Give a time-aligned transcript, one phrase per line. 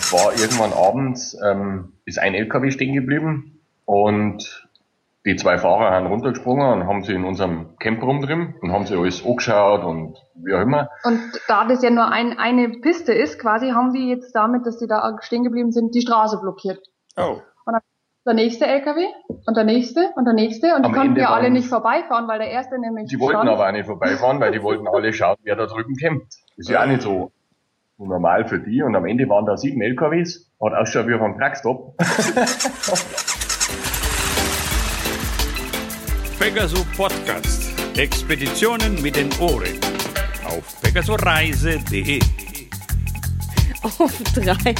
[0.00, 4.68] es war irgendwann abends, ähm, ist ein LKW stehen geblieben und
[5.26, 8.96] die zwei Fahrer haben runtergesprungen und haben sie in unserem Camp rumdrin und haben sie
[8.96, 10.88] alles angeschaut und wie auch immer.
[11.04, 14.78] Und da das ja nur ein, eine Piste ist, quasi haben die jetzt damit, dass
[14.78, 16.80] die da stehen geblieben sind, die Straße blockiert.
[17.18, 17.42] Oh.
[17.66, 17.82] Und dann
[18.26, 19.04] der nächste LKW
[19.46, 22.26] und der nächste und der nächste und Am die konnten Ende ja alle nicht vorbeifahren,
[22.26, 23.50] weil der erste nämlich Die wollten stand.
[23.50, 26.38] aber auch nicht vorbeifahren, weil die wollten alle schauen, wer da drüben kämpft.
[26.56, 27.30] Das ist ja auch nicht so
[28.08, 28.82] normal für die.
[28.82, 31.94] Und am Ende waren da sieben LKWs, hat ausgeschaut wie auf einem Truckstop.
[36.38, 37.70] Pegaso Podcast.
[37.96, 39.78] Expeditionen mit den Ohren.
[40.44, 42.20] Auf pegasoreise.de.
[43.82, 44.74] Auf drei.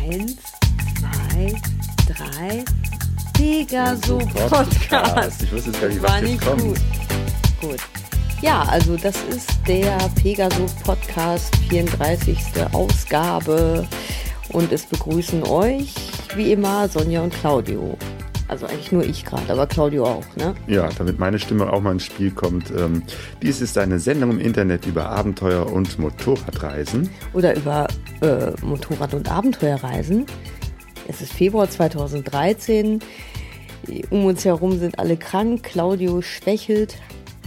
[0.00, 0.36] Eins,
[0.98, 1.54] zwei,
[2.08, 2.64] drei.
[3.34, 4.18] Pegaso
[4.48, 5.42] Podcast.
[5.42, 6.62] Ich wusste jetzt gar nicht, War was jetzt nicht kommt.
[6.62, 6.80] gut.
[7.60, 7.80] Gut.
[8.42, 12.36] Ja, also das ist der Pegaso Podcast 34.
[12.72, 13.86] Ausgabe
[14.48, 15.94] und es begrüßen euch
[16.34, 17.96] wie immer Sonja und Claudio.
[18.48, 20.56] Also eigentlich nur ich gerade, aber Claudio auch, ne?
[20.66, 22.72] Ja, damit meine Stimme auch mal ins Spiel kommt.
[22.76, 23.04] Ähm,
[23.40, 27.08] dies ist eine Sendung im Internet über Abenteuer und Motorradreisen.
[27.34, 27.86] Oder über
[28.22, 30.26] äh, Motorrad- und Abenteuerreisen.
[31.06, 32.98] Es ist Februar 2013.
[34.10, 35.62] Um uns herum sind alle krank.
[35.62, 36.96] Claudio schwächelt.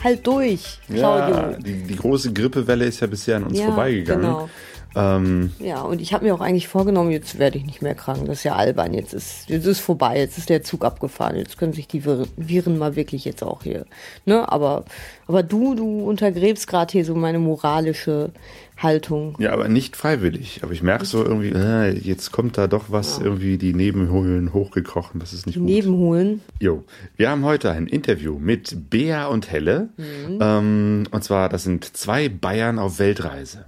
[0.06, 1.36] Halt durch, Claudio.
[1.36, 4.22] Ja, die, die große Grippewelle ist ja bisher an uns Ja, vorbeigegangen.
[4.22, 4.50] genau.
[4.98, 8.20] Ähm, Ja, und ich habe mir auch eigentlich vorgenommen, jetzt werde ich nicht mehr krank.
[8.28, 8.94] Das ist ja albern.
[8.94, 10.20] Jetzt ist, jetzt ist vorbei.
[10.20, 11.36] Jetzt ist der Zug abgefahren.
[11.36, 13.86] Jetzt können sich die Vir- Viren mal wirklich jetzt auch hier.
[14.26, 14.50] Ne?
[14.50, 14.86] Aber,
[15.28, 18.30] aber du, du untergräbst gerade hier so meine moralische
[18.77, 19.35] Haltung.
[19.39, 20.59] ja, aber nicht freiwillig.
[20.61, 25.19] Aber ich merke so irgendwie, äh, jetzt kommt da doch was, irgendwie die Nebenhöhlen hochgekrochen.
[25.19, 25.65] Das ist nicht gut.
[25.65, 26.41] Nebenholen.
[26.59, 26.83] Jo,
[27.15, 29.89] wir haben heute ein Interview mit Bea und Helle.
[29.97, 30.39] Mhm.
[30.41, 33.65] Ähm, und zwar, das sind zwei Bayern auf Weltreise.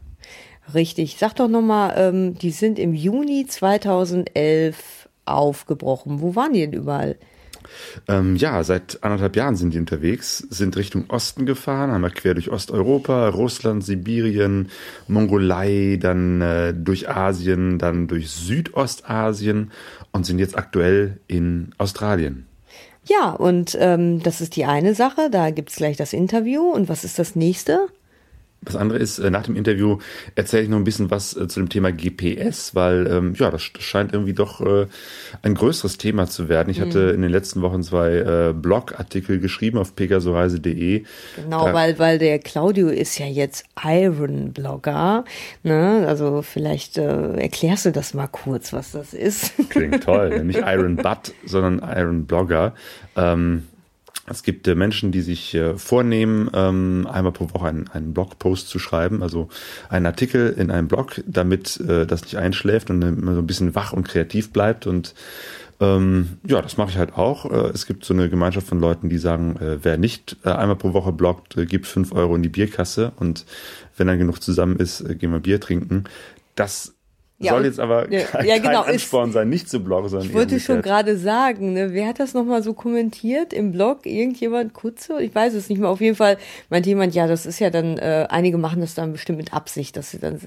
[0.74, 1.18] Richtig.
[1.18, 6.22] Sag doch nochmal, ähm, die sind im Juni 2011 aufgebrochen.
[6.22, 7.16] Wo waren die denn überall?
[8.08, 12.50] Ähm, ja, seit anderthalb Jahren sind die unterwegs, sind Richtung Osten gefahren, einmal quer durch
[12.50, 14.70] Osteuropa, Russland, Sibirien,
[15.08, 19.72] Mongolei, dann äh, durch Asien, dann durch Südostasien
[20.12, 22.48] und sind jetzt aktuell in Australien.
[23.06, 25.30] Ja, und ähm, das ist die eine Sache.
[25.32, 26.64] Da gibt's gleich das Interview.
[26.64, 27.88] Und was ist das nächste?
[28.64, 30.00] Das andere ist, äh, nach dem Interview
[30.36, 33.62] erzähle ich noch ein bisschen was äh, zu dem Thema GPS, weil ähm, ja, das
[33.62, 34.88] sch- scheint irgendwie doch äh,
[35.44, 36.70] ein größeres Thema zu werden.
[36.70, 38.16] Ich hatte in den letzten Wochen zwei
[38.50, 41.06] äh, Blogartikel geschrieben auf pegasoreise.de.
[41.36, 45.24] Genau, Da- weil, weil der Claudio ist ja jetzt Iron-Blogger.
[45.64, 46.06] Ne?
[46.08, 49.54] Also vielleicht äh, erklärst du das mal kurz, was das ist.
[49.70, 50.44] Klingt toll.
[50.44, 52.74] Nicht Iron Butt, sondern Iron Blogger.
[53.16, 53.68] Ähm,
[54.30, 58.68] es gibt äh, Menschen, die sich äh, vornehmen, ähm, einmal pro Woche einen, einen Blogpost
[58.68, 59.48] zu schreiben, also
[59.90, 63.74] einen Artikel in einem Blog, damit äh, das nicht einschläft und immer so ein bisschen
[63.74, 64.86] wach und kreativ bleibt.
[64.86, 65.16] Und
[65.80, 67.46] ähm, ja, das mache ich halt auch.
[67.46, 71.56] Es gibt so eine Gemeinschaft von Leuten, die sagen, wer nicht einmal pro Woche bloggt,
[71.70, 73.46] gibt fünf Euro in die Bierkasse und
[73.96, 76.06] wenn dann genug zusammen ist, gehen wir Bier trinken.
[76.56, 76.97] Das
[77.40, 80.10] Ja, soll jetzt aber ja, kein, ja, genau, kein ist- Ansporn sein, nicht zu bloggen,
[80.10, 81.94] sondern Ich wollte schon gerade sagen, ne?
[81.94, 84.08] wer hat das nochmal so kommentiert im Blog?
[84.08, 85.22] Irgendjemand Kutze?
[85.22, 85.90] Ich weiß es nicht mehr.
[85.90, 86.38] Auf jeden Fall
[86.72, 89.96] meint jemand, ja, das ist ja dann, äh, einige machen das dann bestimmt mit Absicht,
[89.98, 90.42] dass sie dann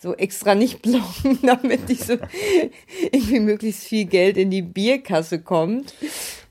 [0.00, 2.14] so extra nicht bloggen, damit nicht so
[3.12, 5.92] irgendwie möglichst viel Geld in die Bierkasse kommt.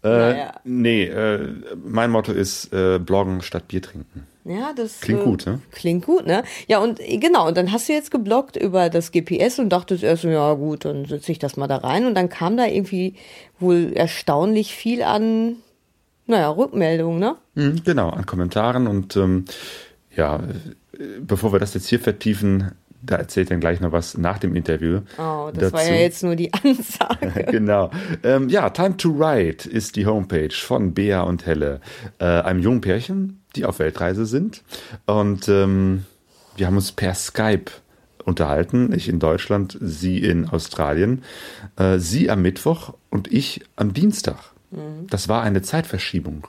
[0.04, 0.54] Äh, Naja.
[0.66, 1.48] Nee, äh,
[1.86, 4.28] mein Motto ist äh, bloggen statt Bier trinken.
[4.48, 5.60] Ja, das Klingt äh, gut, ne?
[5.72, 6.44] Klingt gut, ne?
[6.68, 10.04] Ja, und äh, genau, und dann hast du jetzt gebloggt über das GPS und dachtest
[10.04, 12.06] erst, so, ja gut, dann setze ich das mal da rein.
[12.06, 13.16] Und dann kam da irgendwie
[13.60, 15.58] wohl erstaunlich viel an,
[16.28, 17.36] naja, Rückmeldungen, ne?
[17.56, 19.46] Mhm, genau, an Kommentaren und ähm,
[20.16, 22.72] ja, äh, bevor wir das jetzt hier vertiefen,
[23.02, 25.02] da erzähle ich dann gleich noch was nach dem Interview.
[25.18, 25.92] Oh, das war dazu.
[25.92, 27.46] ja jetzt nur die Ansage.
[27.52, 27.92] genau.
[28.24, 31.82] Ähm, ja, Time to Ride ist die Homepage von Bea und Helle,
[32.20, 34.64] äh, einem jungen Pärchen, die auf Weltreise sind.
[35.06, 36.06] Und ähm,
[36.56, 37.72] wir haben uns per Skype
[38.24, 38.94] unterhalten.
[38.94, 41.24] Ich in Deutschland, sie in Australien.
[41.78, 44.38] Äh, sie am Mittwoch und ich am Dienstag.
[44.72, 45.08] Mhm.
[45.10, 46.48] Das war eine Zeitverschiebung.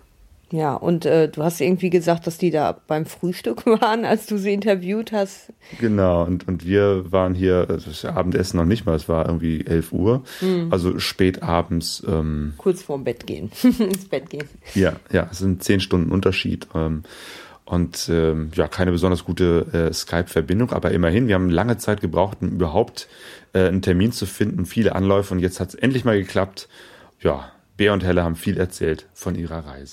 [0.50, 4.38] Ja, und äh, du hast irgendwie gesagt, dass die da beim Frühstück waren, als du
[4.38, 5.52] sie interviewt hast.
[5.78, 9.66] Genau, und, und wir waren hier, also das Abendessen noch nicht mal, es war irgendwie
[9.66, 10.68] 11 Uhr, Mhm.
[10.70, 12.02] also spät abends.
[12.08, 14.48] Ähm, Kurz vorm Bett gehen, ins Bett gehen.
[14.74, 16.66] Ja, ja, es sind zehn Stunden Unterschied.
[16.74, 17.02] Ähm,
[17.66, 22.38] und ähm, ja, keine besonders gute äh, Skype-Verbindung, aber immerhin, wir haben lange Zeit gebraucht,
[22.40, 23.06] um überhaupt
[23.52, 26.68] äh, einen Termin zu finden, viele Anläufe und jetzt hat es endlich mal geklappt.
[27.20, 29.92] Ja, Bea und Helle haben viel erzählt von ihrer Reise.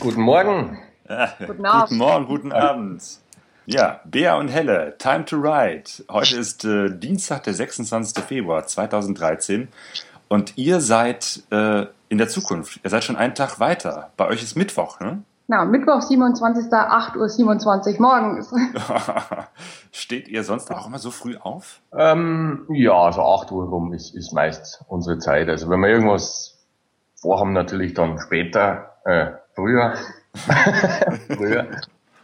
[0.00, 0.78] Guten Morgen.
[1.46, 1.88] Guten Abend.
[1.88, 3.02] Guten Morgen, guten Abend.
[3.66, 5.84] Ja, Bea und Helle, Time to Ride.
[6.10, 8.22] Heute ist äh, Dienstag, der 26.
[8.24, 9.68] Februar 2013
[10.28, 12.80] und ihr seid äh, in der Zukunft.
[12.84, 14.10] Ihr seid schon einen Tag weiter.
[14.16, 15.22] Bei euch ist Mittwoch, ne?
[15.48, 16.72] Na, Mittwoch, 27.
[16.72, 18.52] 8 Uhr 27 morgens.
[19.92, 21.80] Steht ihr sonst auch immer so früh auf?
[21.96, 25.48] Ähm, ja, so 8 Uhr rum ist, ist meist unsere Zeit.
[25.48, 26.58] Also wenn wir irgendwas
[27.14, 29.94] vorhaben, natürlich dann später, äh, früher.
[31.36, 31.66] früher.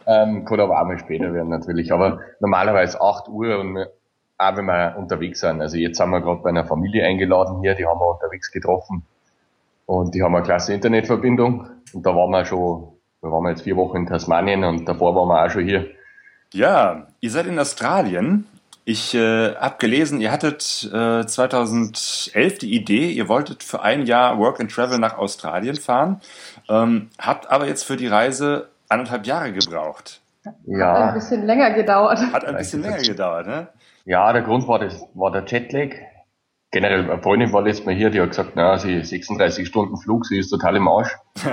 [0.06, 1.93] Ähm, kann aber auch mal später werden natürlich.
[1.93, 3.79] Aber normalerweise 8 Uhr und
[4.38, 5.61] auch wenn wir unterwegs sind.
[5.61, 9.05] Also jetzt sind wir gerade bei einer Familie eingeladen hier, die haben wir unterwegs getroffen.
[9.87, 11.69] Und die haben eine klasse Internetverbindung.
[11.93, 12.88] Und da waren wir schon,
[13.20, 15.87] da waren wir jetzt vier Wochen in Tasmanien und davor waren wir auch schon hier.
[16.52, 18.46] Ja, ihr seid in Australien.
[18.84, 24.38] Ich äh, habe gelesen, ihr hattet äh, 2011 die Idee, ihr wolltet für ein Jahr
[24.38, 26.20] Work and Travel nach Australien fahren,
[26.69, 30.20] ähm, habt aber jetzt für die Reise anderthalb Jahre gebraucht.
[30.67, 30.94] Ja.
[30.94, 32.19] Hat ein bisschen länger gedauert.
[32.32, 33.69] Hat ein bisschen länger gedauert, ne?
[34.05, 35.94] Ja, der Grund war, das, war der Jetlag.
[36.73, 40.26] Generell, eine Freundin war letztes Mal hier, die hat gesagt, na, sie 36 Stunden Flug,
[40.26, 41.17] sie ist total im Arsch.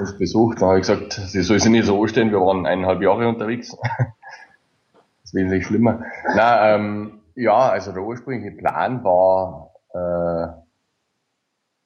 [0.00, 3.02] uns besucht, dann habe ich gesagt, sie soll sich nicht so anstellen, wir waren eineinhalb
[3.02, 3.76] Jahre unterwegs.
[4.92, 6.02] das ist wesentlich schlimmer.
[6.34, 10.59] Na, ähm, ja, also der ursprüngliche Plan war, äh,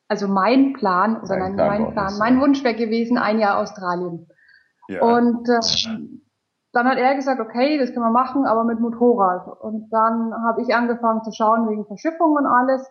[0.09, 4.29] also mein Plan, oder nein, Plan mein Plan, mein Wunsch wäre gewesen, ein Jahr Australien.
[4.89, 5.03] Ja.
[5.03, 5.61] Und äh,
[6.73, 9.47] dann hat er gesagt, okay, das können wir machen, aber mit Motorrad.
[9.61, 12.91] Und dann habe ich angefangen zu schauen wegen Verschiffung und alles.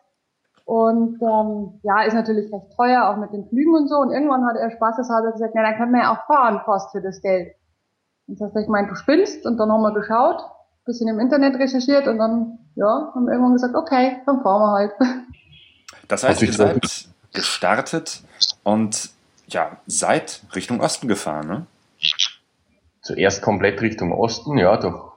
[0.66, 3.98] Und ähm, ja, ist natürlich recht teuer, auch mit den Flügen und so.
[3.98, 7.02] Und irgendwann hat er spaßeshalber gesagt, na, dann können wir ja auch fahren fast für
[7.02, 7.54] das Geld.
[8.28, 9.46] Und das heißt, ich meine, du spinnst.
[9.46, 10.42] Und dann haben wir geschaut,
[10.86, 14.72] bisschen im Internet recherchiert und dann, ja, haben wir irgendwann gesagt, okay, dann fahren wir
[14.72, 14.92] halt.
[16.08, 18.22] Das heißt, ihr seid gestartet
[18.64, 19.10] und
[19.48, 21.68] ja, seid Richtung Osten gefahren, ne?
[23.04, 25.14] zuerst komplett Richtung Osten, ja, durch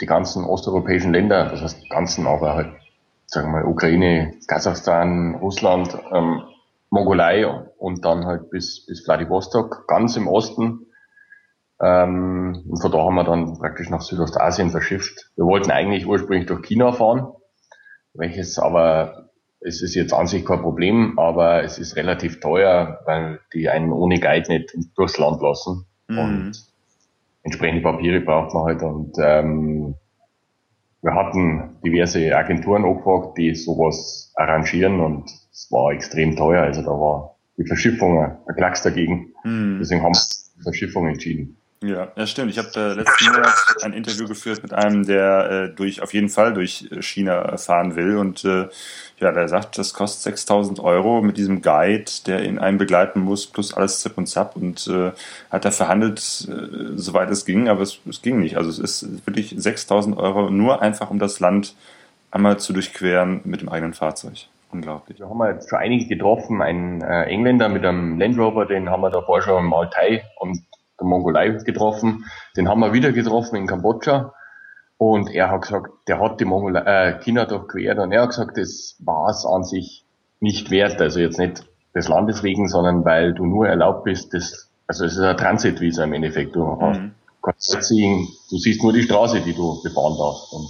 [0.00, 2.72] die ganzen osteuropäischen Länder, das heißt ganzen, aber halt,
[3.26, 6.42] sagen wir mal, Ukraine, Kasachstan, Russland, ähm,
[6.90, 7.46] Mongolei
[7.78, 10.86] und dann halt bis, bis Vladivostok, ganz im Osten.
[11.80, 15.30] Ähm, und von da haben wir dann praktisch nach Südostasien verschifft.
[15.34, 17.32] Wir wollten eigentlich ursprünglich durch China fahren,
[18.12, 19.30] welches aber,
[19.66, 23.92] es ist jetzt an sich kein Problem, aber es ist relativ teuer, weil die einen
[23.92, 25.86] ohne Guide nicht durchs Land lassen.
[26.06, 26.18] Mhm.
[26.18, 26.64] Und
[27.42, 28.82] entsprechende Papiere braucht man halt.
[28.82, 29.96] Und ähm,
[31.02, 36.62] wir hatten diverse Agenturen angefragt, die sowas arrangieren und es war extrem teuer.
[36.62, 39.32] Also da war die Verschiffung ein Klacks dagegen.
[39.42, 39.78] Mhm.
[39.80, 41.56] Deswegen haben wir Verschiffung entschieden.
[41.82, 42.50] Ja, ja stimmt.
[42.50, 46.28] Ich habe äh, letzten Monat ein Interview geführt mit einem, der äh, durch auf jeden
[46.28, 48.68] Fall durch China fahren will und äh,
[49.18, 53.46] ja, der sagt, das kostet 6000 Euro mit diesem Guide, der ihn einen begleiten muss,
[53.46, 55.12] plus alles Zip und Zap und äh,
[55.50, 56.18] hat er verhandelt,
[56.50, 58.56] äh, soweit es ging, aber es, es ging nicht.
[58.56, 61.74] Also es ist wirklich 6000 Euro nur einfach, um das Land
[62.30, 64.48] einmal zu durchqueren mit dem eigenen Fahrzeug.
[64.70, 65.18] Unglaublich.
[65.18, 66.60] Da haben wir jetzt schon einige getroffen.
[66.60, 70.58] Ein äh, Engländer mit einem Land Rover, den haben wir davor schon im Altai und
[71.00, 72.26] der Mongolei getroffen.
[72.56, 74.34] Den haben wir wieder getroffen in Kambodscha.
[74.98, 78.56] Und er hat gesagt, der hat die Mongolei, äh, China durchquert und er hat gesagt,
[78.56, 80.04] das war es an sich
[80.40, 81.00] nicht wert.
[81.00, 85.14] Also jetzt nicht des Landes wegen, sondern weil du nur erlaubt bist, das, also es
[85.14, 86.56] ist ein Transitvisa im Endeffekt.
[86.56, 87.12] Du mhm.
[87.42, 90.52] kannst sehen, du siehst nur die Straße, die du befahren darfst.
[90.54, 90.68] Und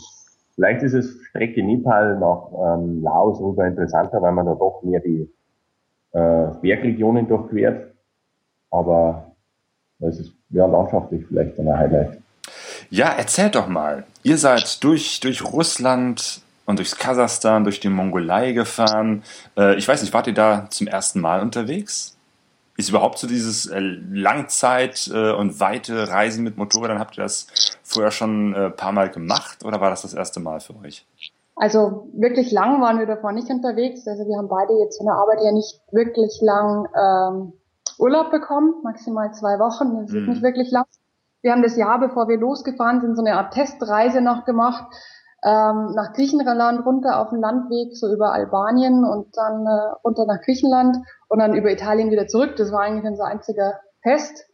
[0.57, 5.01] vielleicht ist es Strecke Nepal nach ähm, Laos rüber interessanter, weil man da doch mehr
[5.01, 5.31] die
[6.13, 7.93] äh, Bergregionen durchquert.
[8.71, 9.33] Aber
[10.01, 12.19] das ist ja landschaftlich vielleicht ein Highlight.
[12.91, 14.05] Ja, erzählt doch mal.
[14.23, 19.23] Ihr seid durch, durch Russland und durchs Kasachstan, durch die Mongolei gefahren.
[19.57, 22.17] Äh, ich weiß nicht, wart ihr da zum ersten Mal unterwegs?
[22.77, 27.47] Ist überhaupt so dieses äh, Langzeit- äh, und weite Reisen mit Motorrädern, habt ihr das
[27.83, 31.07] vorher schon ein äh, paar Mal gemacht oder war das das erste Mal für euch?
[31.55, 34.07] Also wirklich lang waren wir davor nicht unterwegs.
[34.07, 37.53] Also wir haben beide jetzt von der Arbeit ja nicht wirklich lang ähm,
[37.99, 40.03] Urlaub bekommen, maximal zwei Wochen.
[40.03, 40.29] Das ist mhm.
[40.29, 40.85] nicht wirklich lang.
[41.47, 44.85] Wir haben das Jahr, bevor wir losgefahren sind, so eine Art Testreise noch gemacht,
[45.45, 50.41] ähm, nach Griechenland runter auf dem Landweg, so über Albanien und dann äh, runter nach
[50.43, 50.97] Griechenland
[51.29, 52.57] und dann über Italien wieder zurück.
[52.57, 54.45] Das war eigentlich unser einziger Test.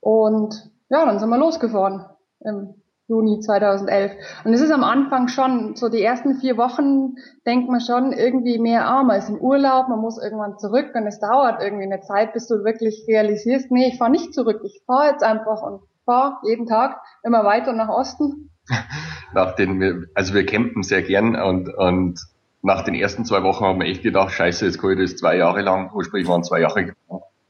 [0.00, 2.06] Und ja, dann sind wir losgefahren
[2.40, 2.74] im
[3.06, 4.10] Juni 2011.
[4.44, 7.14] Und es ist am Anfang schon, so die ersten vier Wochen
[7.46, 11.06] denkt man schon irgendwie mehr, ah, man ist im Urlaub, man muss irgendwann zurück und
[11.06, 14.82] es dauert irgendwie eine Zeit, bis du wirklich realisierst, nee, ich fahre nicht zurück, ich
[14.88, 18.50] fahre jetzt einfach und fahre jeden Tag immer weiter nach Osten.
[19.34, 22.18] nach den, also wir campen sehr gern und, und
[22.62, 25.36] nach den ersten zwei Wochen haben wir echt gedacht, scheiße, jetzt kann ich das zwei
[25.36, 26.94] Jahre lang, ursprünglich waren zwei Jahre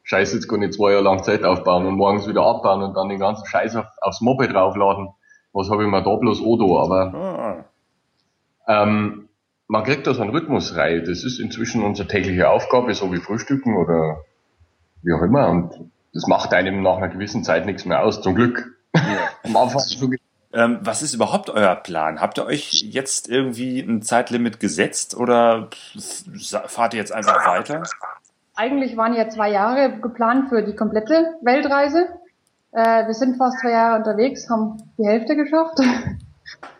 [0.02, 3.08] scheiße, jetzt kann ich zwei Jahre lang Zeit aufbauen und morgens wieder abbauen und dann
[3.08, 5.08] den ganzen Scheiß auf, aufs Moped draufladen.
[5.52, 7.64] Was habe ich mir da bloß Odo, aber
[8.68, 8.82] ah.
[8.82, 9.28] ähm,
[9.68, 11.04] man kriegt da so einen Rhythmus rein.
[11.06, 14.18] Das ist inzwischen unsere tägliche Aufgabe, so wie Frühstücken oder
[15.02, 15.48] wie auch immer.
[15.48, 18.74] Und das macht einem nach einer gewissen Zeit nichts mehr aus, zum Glück.
[18.94, 19.02] Ja.
[19.44, 19.82] Am Anfang
[20.52, 22.18] ähm, was ist überhaupt euer Plan?
[22.18, 25.68] Habt ihr euch jetzt irgendwie ein Zeitlimit gesetzt oder
[26.66, 27.82] fahrt ihr jetzt einfach weiter?
[28.54, 32.06] Eigentlich waren ja zwei Jahre geplant für die komplette Weltreise.
[32.72, 35.78] Äh, wir sind fast zwei Jahre unterwegs, haben die Hälfte geschafft.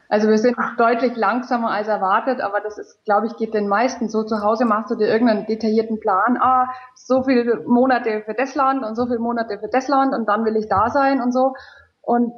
[0.08, 4.08] Also wir sind deutlich langsamer als erwartet, aber das ist, glaube ich, geht den meisten
[4.08, 4.22] so.
[4.22, 6.38] Zu Hause machst du dir irgendeinen detaillierten Plan.
[6.40, 10.28] Ah, so viele Monate für das Land und so viele Monate für das Land und
[10.28, 11.54] dann will ich da sein und so.
[12.02, 12.32] Und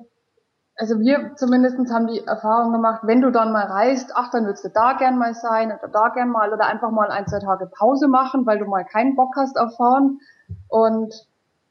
[0.77, 4.65] also wir zumindestens haben die Erfahrung gemacht, wenn du dann mal reist, ach, dann würdest
[4.65, 7.67] du da gern mal sein oder da gern mal oder einfach mal ein, zwei Tage
[7.67, 10.21] Pause machen, weil du mal keinen Bock hast auf Fahren.
[10.69, 11.13] Und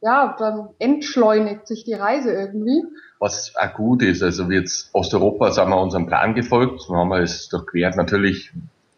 [0.01, 2.84] ja, dann entschleunigt sich die Reise irgendwie.
[3.20, 6.88] Was auch gut ist, also wir jetzt Osteuropa sind wir unserem Plan gefolgt.
[6.90, 8.52] Wir haben es durchquert natürlich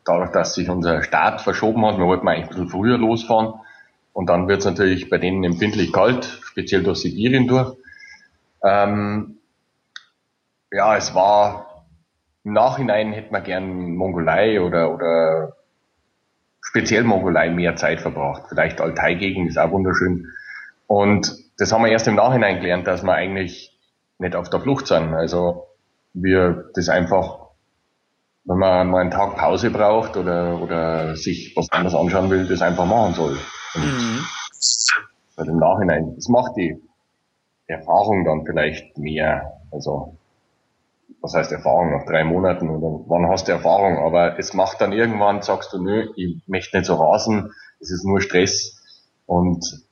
[0.04, 1.98] dadurch, dass sich unser Start verschoben hat.
[1.98, 3.54] Wir wollten eigentlich ein bisschen früher losfahren.
[4.12, 7.76] Und dann wird es natürlich bei denen empfindlich kalt, speziell durch Sibirien durch.
[8.64, 9.38] Ähm,
[10.72, 11.86] ja, es war
[12.44, 15.54] im Nachhinein hätte man gern Mongolei oder, oder
[16.62, 18.44] speziell Mongolei mehr Zeit verbracht.
[18.50, 20.28] Vielleicht Altai-Gegend ist auch wunderschön.
[20.88, 23.79] Und das haben wir erst im Nachhinein gelernt, dass wir eigentlich
[24.20, 25.14] nicht auf der Flucht sind.
[25.14, 25.68] Also
[26.14, 27.48] wir das einfach,
[28.44, 32.62] wenn man mal einen Tag Pause braucht oder, oder sich was anderes anschauen will, das
[32.62, 33.38] einfach machen soll.
[33.76, 34.26] Und mhm.
[35.38, 36.82] im Nachhinein, das macht die
[37.68, 39.60] Erfahrung dann vielleicht mehr.
[39.72, 40.16] Also
[41.22, 44.94] was heißt Erfahrung, nach drei Monaten oder wann hast du Erfahrung, aber es macht dann
[44.94, 48.82] irgendwann, sagst du, nö, ich möchte nicht so rasen, es ist nur Stress
[49.26, 49.84] und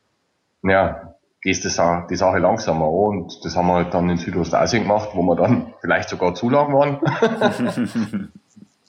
[0.63, 1.15] ja,
[1.47, 4.83] gehst die Sache, die Sache langsamer an und das haben wir halt dann in Südostasien
[4.83, 6.99] gemacht, wo wir dann vielleicht sogar Zulagen waren.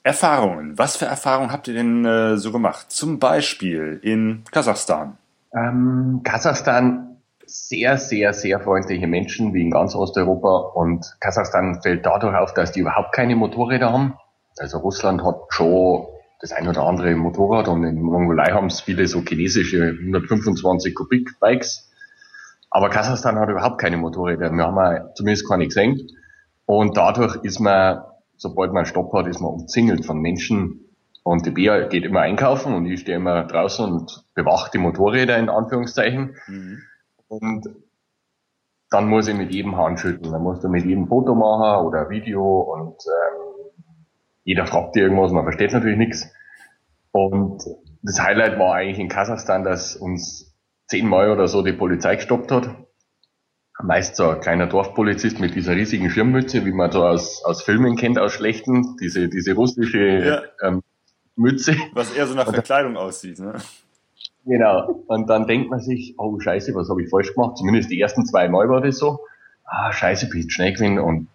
[0.03, 0.77] Erfahrungen.
[0.77, 2.91] Was für Erfahrungen habt ihr denn äh, so gemacht?
[2.91, 5.17] Zum Beispiel in Kasachstan.
[5.55, 10.57] Ähm, Kasachstan sehr, sehr, sehr freundliche Menschen, wie in ganz Osteuropa.
[10.73, 14.15] Und Kasachstan fällt dadurch auf, dass die überhaupt keine Motorräder haben.
[14.57, 16.07] Also Russland hat schon
[16.41, 21.39] das ein oder andere Motorrad und in Mongolei haben es viele so chinesische 125 Kubik
[21.39, 21.88] Bikes.
[22.71, 24.51] Aber Kasachstan hat überhaupt keine Motorräder.
[24.51, 26.09] Wir haben zumindest keine gesehen.
[26.65, 28.03] Und dadurch ist man,
[28.37, 30.85] sobald man einen Stopp hat, ist man umzingelt von Menschen.
[31.23, 35.37] Und die Bea geht immer einkaufen und ich stehe immer draußen und bewache die Motorräder
[35.37, 36.35] in Anführungszeichen.
[36.47, 36.81] Mhm.
[37.27, 37.67] Und
[38.89, 40.31] dann muss ich mit jedem Handschütteln.
[40.31, 43.89] Dann musst du mit jedem Foto machen oder Video und ähm,
[44.43, 46.31] jeder fragt dir irgendwas, man versteht natürlich nichts.
[47.11, 47.63] Und
[48.01, 50.48] das Highlight war eigentlich in Kasachstan, dass uns
[50.89, 52.69] zehnmal oder so die Polizei gestoppt hat.
[53.81, 57.95] Meist so ein kleiner Dorfpolizist mit dieser riesigen Schirmmütze, wie man so aus, aus Filmen
[57.95, 59.99] kennt, aus schlechten, diese, diese russische
[60.61, 60.67] ja.
[60.67, 60.83] ähm,
[61.37, 61.77] Mütze.
[61.93, 63.53] Was eher so nach Verkleidung aussieht, ne?
[64.45, 65.03] Genau.
[65.07, 67.57] Und dann denkt man sich, oh Scheiße, was habe ich falsch gemacht?
[67.57, 69.19] Zumindest die ersten zwei Mal war das so.
[69.63, 71.27] Ah, Scheiße, bin schnell gewesen und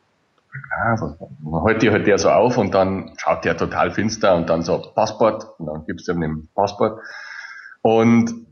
[0.77, 4.51] ah, man hält die halt der so auf und dann schaut der total finster und
[4.51, 7.01] dann so Passport und dann gibst du ihm den Passport.
[7.83, 8.45] Und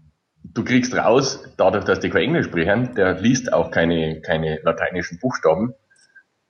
[0.45, 5.19] du kriegst raus, dadurch, dass die kein Englisch sprechen, der liest auch keine, keine lateinischen
[5.19, 5.75] Buchstaben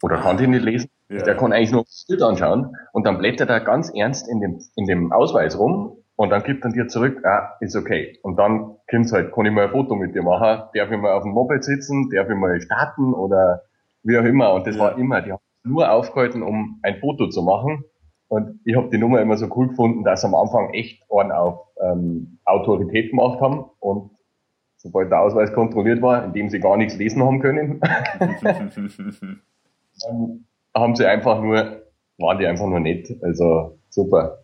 [0.02, 0.90] oder kann die nicht lesen.
[1.08, 1.22] Ja.
[1.22, 4.60] Der kann eigentlich nur das Bild anschauen und dann blättert er ganz ernst in dem,
[4.76, 8.18] in dem Ausweis rum und dann gibt er dir zurück, ah, ist okay.
[8.22, 11.12] Und dann kommt's halt, kann ich mal ein Foto mit dir machen, darf ich mal
[11.12, 13.62] auf dem Moped sitzen, darf ich mal starten oder
[14.02, 14.52] wie auch immer.
[14.52, 14.82] Und das ja.
[14.82, 17.84] war immer, die haben nur aufgehalten, um ein Foto zu machen.
[18.28, 21.66] Und ich habe die Nummer immer so cool gefunden, dass am Anfang echt einen auf
[21.82, 23.64] ähm, Autorität gemacht haben.
[23.80, 24.10] Und
[24.76, 27.80] sobald der Ausweis kontrolliert war, indem sie gar nichts lesen haben können,
[28.18, 29.40] dann
[30.74, 31.82] haben sie einfach nur,
[32.18, 33.16] waren die einfach nur nett.
[33.22, 34.38] Also super.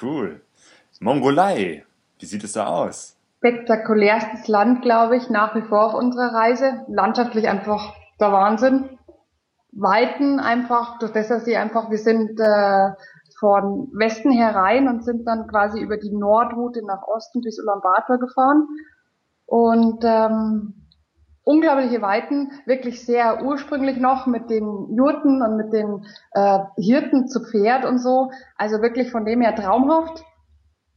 [0.00, 0.40] Cool.
[1.02, 1.84] Mongolei,
[2.20, 3.16] wie sieht es da aus?
[3.38, 6.84] Spektakulärstes Land, glaube ich, nach wie vor auf unserer Reise.
[6.86, 8.98] Landschaftlich einfach der Wahnsinn.
[9.72, 12.90] Weiten einfach, durch das, dass sie einfach, wir sind äh,
[13.42, 18.68] von Westen herein und sind dann quasi über die Nordroute nach Osten bis Ulaanbaatar gefahren.
[19.46, 20.86] Und ähm,
[21.42, 27.40] unglaubliche Weiten, wirklich sehr ursprünglich noch mit den Jurten und mit den äh, Hirten zu
[27.42, 28.30] Pferd und so.
[28.56, 30.22] Also wirklich von dem her traumhaft.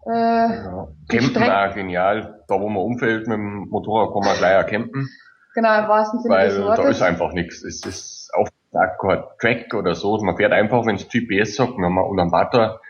[0.05, 0.87] Äh, ja.
[1.09, 2.43] Campen war genial.
[2.47, 5.07] Da, wo man umfällt mit dem Motorrad, kann man gleich campen.
[5.55, 7.63] Genau, im wahrsten Sinne Weil da ist einfach nichts.
[7.63, 8.14] Es ist
[8.75, 10.17] auch kein Track oder so.
[10.17, 12.82] Man fährt einfach, wenn es GPS sagt, wenn man Ulaanbaatar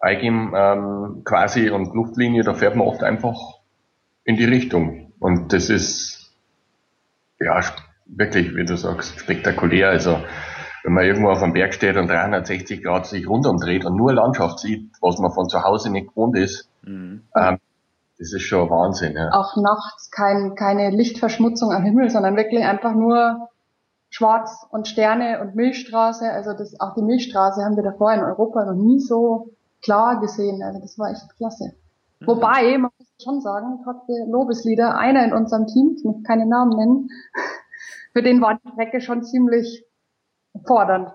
[0.00, 3.36] eingeben ähm, quasi und Luftlinie, da fährt man oft einfach
[4.24, 5.12] in die Richtung.
[5.18, 6.32] Und das ist,
[7.40, 7.60] ja,
[8.06, 9.88] wirklich, wie du sagst, spektakulär.
[9.90, 10.22] Also,
[10.84, 14.60] wenn man irgendwo auf einem Berg steht und 360 Grad sich rundumdreht und nur Landschaft
[14.60, 17.24] sieht, was man von zu Hause nicht gewohnt ist, mhm.
[17.34, 17.58] ähm,
[18.18, 19.14] das ist schon Wahnsinn.
[19.14, 19.30] Ja.
[19.32, 23.48] Auch nachts kein, keine Lichtverschmutzung am Himmel, sondern wirklich einfach nur
[24.10, 26.30] Schwarz und Sterne und Milchstraße.
[26.30, 29.50] Also das, auch die Milchstraße haben wir davor in Europa noch nie so
[29.82, 30.62] klar gesehen.
[30.62, 31.74] Also das war echt klasse.
[32.20, 32.26] Mhm.
[32.26, 36.46] Wobei, man muss schon sagen, trotz der Lobeslieder, einer in unserem Team, ich muss keine
[36.46, 37.10] Namen nennen,
[38.12, 39.84] für den war die Strecke schon ziemlich
[40.66, 41.12] fordernd.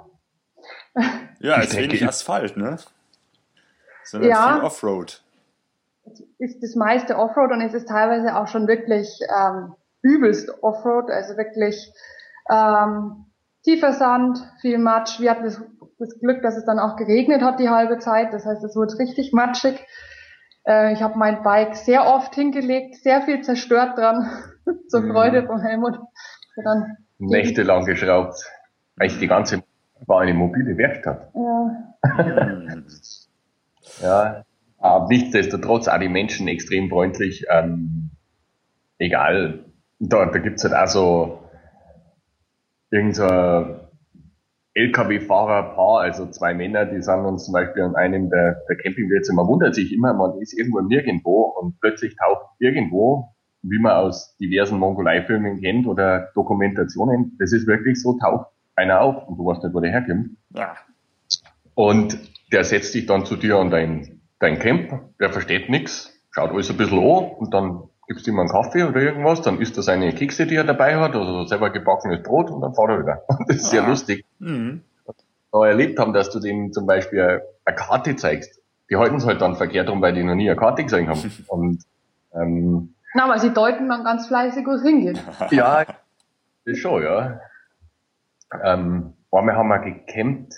[1.40, 2.78] Ja, ist wenig Asphalt, ne?
[4.06, 5.24] Sondern ja, viel Offroad.
[6.38, 11.38] Ist das meiste Offroad und es ist teilweise auch schon wirklich ähm, übelst Offroad, also
[11.38, 11.92] wirklich
[12.50, 13.26] ähm,
[13.64, 15.20] tiefer Sand, viel Matsch.
[15.20, 15.62] Wir hatten das,
[16.00, 18.34] das, Glück, dass es dann auch geregnet hat die halbe Zeit.
[18.34, 19.86] Das heißt, es wurde richtig matschig.
[20.66, 24.30] Äh, ich habe mein Bike sehr oft hingelegt, sehr viel zerstört dran,
[24.88, 25.12] zur mhm.
[25.12, 25.98] Freude von Helmut.
[26.64, 28.36] Dann Nächtelang geschraubt.
[29.00, 29.64] Eigentlich die ganze
[30.06, 31.32] war eine mobile Werkstatt.
[31.34, 31.94] Ja.
[34.02, 34.44] ja.
[34.78, 37.46] Aber nichtsdestotrotz auch die Menschen extrem freundlich.
[37.50, 38.12] Ähm,
[38.98, 39.66] egal.
[40.00, 41.43] Da, da gibt's halt auch so
[42.94, 43.80] irgendein
[44.76, 49.34] LKW-Fahrer-Paar, also zwei Männer, die sind uns zum Beispiel an einem der, der Campingplätze.
[49.34, 53.30] Man wundert sich immer, man ist irgendwo nirgendwo und plötzlich taucht irgendwo,
[53.64, 59.28] wie man aus diversen Mongolei-Filmen kennt oder Dokumentationen, das ist wirklich so, taucht einer auf
[59.28, 60.38] und du weißt nicht, wo der herkommt.
[60.56, 60.76] Ja.
[61.76, 62.18] Und
[62.52, 66.70] der setzt sich dann zu dir an dein, dein Camp, der versteht nichts, schaut alles
[66.70, 70.14] ein bisschen an und dann gibst ihm einen Kaffee oder irgendwas, dann isst er seine
[70.14, 73.24] Kekse, die er dabei hat, oder selber gebackenes Brot und dann fährt er wieder.
[73.48, 73.88] das ist sehr ah.
[73.88, 74.26] lustig.
[74.40, 74.84] Mhm.
[75.52, 78.60] Da erlebt haben, dass du denen zum Beispiel eine Karte zeigst.
[78.90, 81.32] Die halten es halt dann verkehrt rum, weil die noch nie eine Karte gesehen haben.
[81.48, 81.84] Und,
[82.34, 85.24] ähm, Na, aber sie deuten dann ganz fleißig, wo es hingeht.
[85.52, 85.96] ja, das
[86.66, 87.40] ist schon, ja.
[88.64, 90.54] Ähm, einmal haben wir gecampt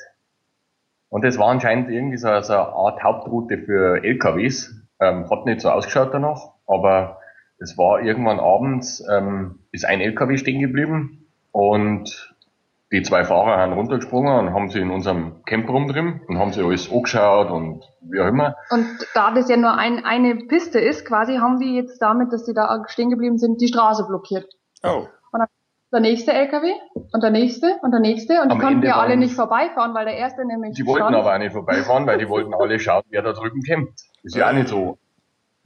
[1.10, 4.75] und das war anscheinend irgendwie so, so eine Art Hauptroute für LKWs.
[5.00, 7.20] Ähm, hat nicht so ausgeschaut danach, aber
[7.59, 12.35] es war irgendwann abends, ähm, ist ein LKW stehen geblieben und
[12.91, 16.63] die zwei Fahrer haben runtergesprungen und haben sie in unserem Camp drin und haben sie
[16.63, 18.55] alles angeschaut und wie auch immer.
[18.70, 22.46] Und da das ja nur ein, eine Piste ist, quasi haben wir jetzt damit, dass
[22.46, 24.46] sie da stehen geblieben sind, die Straße blockiert.
[24.83, 25.07] Oh.
[25.31, 25.48] Und dann
[25.91, 29.33] der nächste LKW und der nächste und der nächste und die konnten ja alle nicht
[29.33, 30.75] vorbeifahren, weil der erste nämlich.
[30.75, 31.15] Die wollten stand.
[31.15, 34.01] aber auch nicht vorbeifahren, weil die wollten alle schauen, wer da drüben campt.
[34.24, 35.00] Ist ja auch nicht so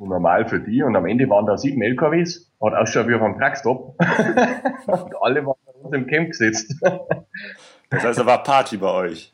[0.08, 0.84] normal für die.
[0.84, 3.96] Und am Ende waren da sieben LKWs, hat ausschaut wie auf einem Truckstop.
[4.88, 6.76] und alle waren bei uns im Camp gesetzt.
[7.90, 9.34] das heißt, da war Party bei euch.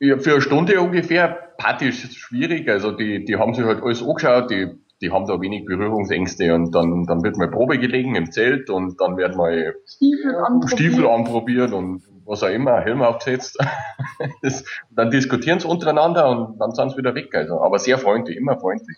[0.00, 1.28] Ja, für eine Stunde ungefähr.
[1.56, 2.68] Party ist schwierig.
[2.68, 6.74] Also die, die haben sich halt alles angeschaut, die, die haben da wenig Berührungsängste und
[6.74, 11.06] dann, dann wird mal Probe gelegen im Zelt und dann werden mal Stiefel anprobiert, Stiefel
[11.06, 13.58] anprobiert und was auch immer, Helm aufgesetzt.
[14.42, 17.34] das, dann diskutieren sie untereinander und dann sind sie wieder weg.
[17.34, 18.96] Also, aber sehr freundlich, immer freundlich.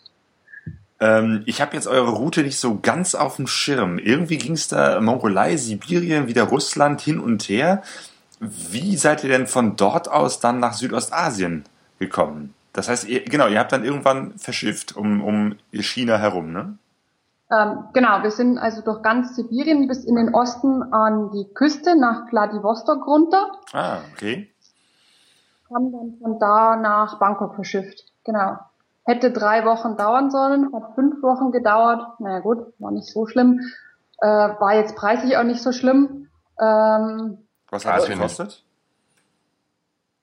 [1.01, 3.99] Ähm, ich habe jetzt eure Route nicht so ganz auf dem Schirm.
[3.99, 7.83] Irgendwie ging es da Mongolei, Sibirien, wieder Russland hin und her.
[8.41, 11.65] Wie seid ihr denn von dort aus dann nach Südostasien
[11.99, 12.55] gekommen?
[12.73, 16.77] Das heißt, ihr, genau, ihr habt dann irgendwann verschifft um, um China herum, ne?
[17.51, 21.99] Ähm, genau, wir sind also durch ganz Sibirien bis in den Osten an die Küste
[21.99, 23.51] nach Vladivostok runter.
[23.73, 24.51] Ah, okay.
[25.73, 28.05] Haben dann von da nach Bangkok verschifft.
[28.25, 28.59] Genau.
[29.05, 32.21] Hätte drei Wochen dauern sollen, hat fünf Wochen gedauert.
[32.21, 33.61] Naja gut, war nicht so schlimm.
[34.19, 36.29] Äh, war jetzt preislich auch nicht so schlimm.
[36.61, 38.65] Ähm, Was hat es gekostet?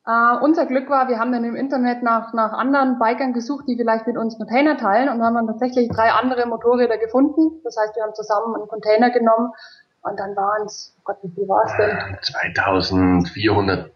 [0.08, 3.78] Uh, unser Glück war, wir haben dann im Internet nach, nach anderen Bikern gesucht, die
[3.78, 7.62] vielleicht mit uns Container teilen und haben dann tatsächlich drei andere Motorräder gefunden.
[7.64, 9.52] Das heißt, wir haben zusammen einen Container genommen
[10.02, 12.18] und dann waren es, oh Gott, wie viel war es denn?
[12.20, 13.92] 2400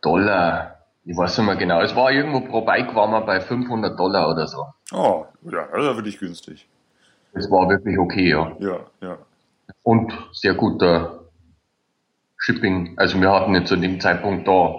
[0.00, 1.80] Dollar ich weiß nicht mehr genau.
[1.80, 4.64] Es war irgendwo pro Bike waren wir bei 500 Dollar oder so.
[4.92, 6.68] Oh, ja, das ist wirklich günstig.
[7.34, 8.56] Das war wirklich okay, ja.
[8.60, 9.18] Ja, ja.
[9.82, 11.22] Und sehr guter
[12.36, 12.94] Shipping.
[12.96, 14.78] Also wir hatten jetzt zu dem Zeitpunkt da,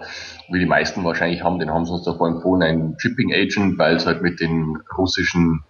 [0.49, 3.95] wie die meisten wahrscheinlich haben, den haben sie uns davor empfohlen, einen Shipping Agent, weil
[3.95, 5.63] es halt mit den russischen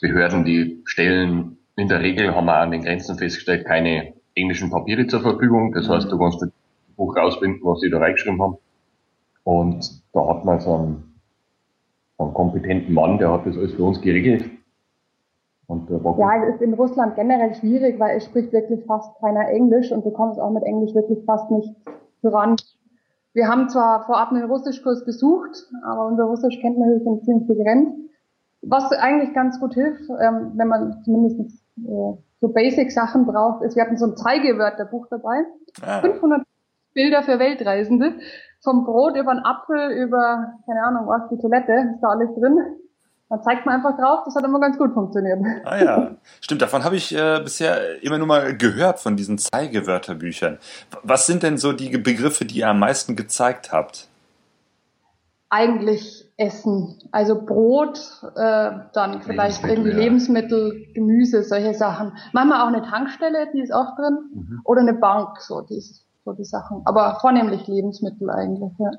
[0.00, 5.06] Behörden, die stellen, in der Regel haben wir an den Grenzen festgestellt, keine englischen Papiere
[5.06, 5.72] zur Verfügung.
[5.72, 6.50] Das heißt, du kannst das
[6.96, 8.58] Buch rausfinden, was sie da reingeschrieben haben.
[9.50, 11.20] Und da hat man so einen,
[12.18, 14.48] einen kompetenten Mann, der hat das alles für uns geregelt.
[16.20, 20.06] ja, es ist in Russland generell schwierig, weil es spricht wirklich fast keiner Englisch und
[20.06, 21.74] du kommst auch mit Englisch wirklich fast nicht
[22.20, 22.54] voran.
[23.32, 27.98] Wir haben zwar vorab einen Russischkurs besucht, aber unser Russischkenntnis ist ziemlich begrenzt.
[28.62, 33.82] Was eigentlich ganz gut hilft, ähm, wenn man zumindest äh, so Basic-Sachen braucht, ist, wir
[33.82, 35.42] hatten so ein Zeigewörterbuch dabei.
[35.82, 36.02] Ah.
[36.02, 36.42] 500
[36.94, 38.14] Bilder für Weltreisende.
[38.62, 42.58] Vom Brot über einen Apfel, über, keine Ahnung was, die Toilette, ist da alles drin.
[43.30, 45.38] Dann zeigt man einfach drauf, das hat immer ganz gut funktioniert.
[45.64, 50.58] Ah ja, stimmt, davon habe ich äh, bisher immer nur mal gehört, von diesen Zeigewörterbüchern.
[51.04, 54.08] Was sind denn so die Begriffe, die ihr am meisten gezeigt habt?
[55.48, 56.98] Eigentlich Essen.
[57.12, 58.00] Also Brot,
[58.34, 59.96] äh, dann vielleicht Lebensmittel, irgendwie ja.
[59.96, 62.12] Lebensmittel, Gemüse, solche Sachen.
[62.32, 64.18] Manchmal auch eine Tankstelle, die ist auch drin.
[64.34, 64.60] Mhm.
[64.64, 65.82] Oder eine Bank, so die,
[66.30, 66.82] so die Sachen.
[66.84, 68.90] Aber vornehmlich Lebensmittel eigentlich, ja.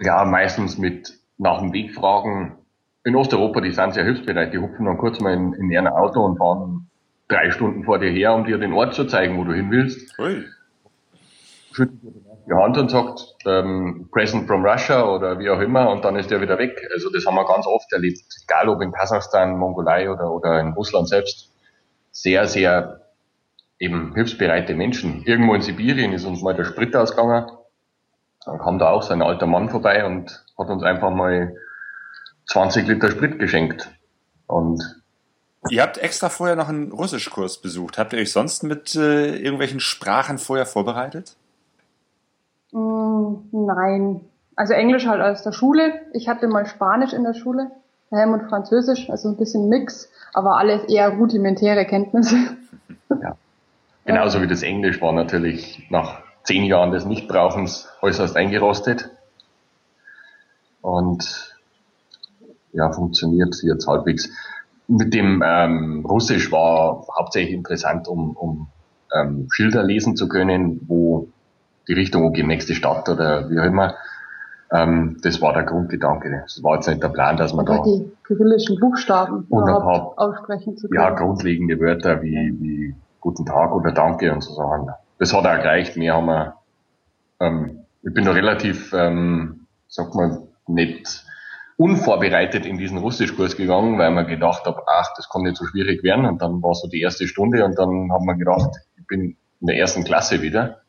[0.00, 2.56] Ja, meistens mit nach dem Weg fragen,
[3.04, 4.52] in Osteuropa, die sind sehr hilfsbereit.
[4.52, 6.90] Die hupfen dann kurz mal in, in ihren Auto und fahren
[7.28, 10.18] drei Stunden vor dir her, um dir den Ort zu zeigen, wo du hin willst.
[10.18, 10.44] Ui.
[11.72, 12.12] Schüttelt dir
[12.46, 16.30] die Hand und sagt, ähm, Present from Russia oder wie auch immer, und dann ist
[16.30, 16.80] der wieder weg.
[16.92, 20.72] Also das haben wir ganz oft erlebt, egal ob in Kasachstan, Mongolei oder, oder in
[20.72, 21.52] Russland selbst.
[22.10, 23.07] Sehr, sehr
[23.78, 25.22] eben hilfsbereite Menschen.
[25.24, 27.50] Irgendwo in Sibirien ist uns mal der Sprit ausgegangen.
[28.44, 31.54] Dann kam da auch so ein alter Mann vorbei und hat uns einfach mal
[32.46, 33.90] 20 Liter Sprit geschenkt.
[34.46, 34.82] Und
[35.70, 37.98] Ihr habt extra vorher noch einen Russischkurs besucht.
[37.98, 41.36] Habt ihr euch sonst mit äh, irgendwelchen Sprachen vorher vorbereitet?
[42.72, 44.20] Mm, nein.
[44.56, 46.00] Also Englisch halt aus der Schule.
[46.12, 47.70] Ich hatte mal Spanisch in der Schule,
[48.10, 52.36] daheim und Französisch, also ein bisschen Mix, aber alles eher rudimentäre Kenntnisse.
[53.22, 53.36] Ja.
[54.08, 59.10] Genauso wie das Englisch war natürlich nach zehn Jahren des Nichtbrauchens äußerst eingerostet.
[60.80, 61.54] Und
[62.72, 64.30] ja, funktioniert jetzt halbwegs.
[64.86, 68.68] Mit dem ähm, Russisch war hauptsächlich interessant, um, um
[69.14, 71.28] ähm, Schilder lesen zu können, wo
[71.86, 73.94] die Richtung, wo geht nächste Stadt oder wie auch immer.
[74.72, 76.44] Ähm, das war der Grundgedanke.
[76.44, 80.88] Das war jetzt nicht der Plan, dass man da die kyrillischen Buchstaben überhaupt aussprechen zu
[80.88, 80.98] können.
[80.98, 84.90] Ja, grundlegende Wörter wie, wie Guten Tag oder Danke und so Sachen.
[85.18, 85.96] Das hat auch gereicht.
[85.96, 86.54] Mehr haben wir,
[87.40, 91.24] ähm, ich bin noch relativ, ähm, sag mal, nicht
[91.76, 96.02] unvorbereitet in diesen Russischkurs gegangen, weil man gedacht habe, ach, das kann nicht so schwierig
[96.02, 96.26] werden.
[96.26, 99.66] Und dann war so die erste Stunde und dann haben wir gedacht, ich bin in
[99.66, 100.82] der ersten Klasse wieder,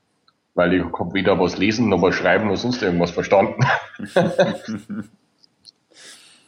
[0.56, 3.64] weil ich habe weder was lesen noch was schreiben noch sonst irgendwas verstanden.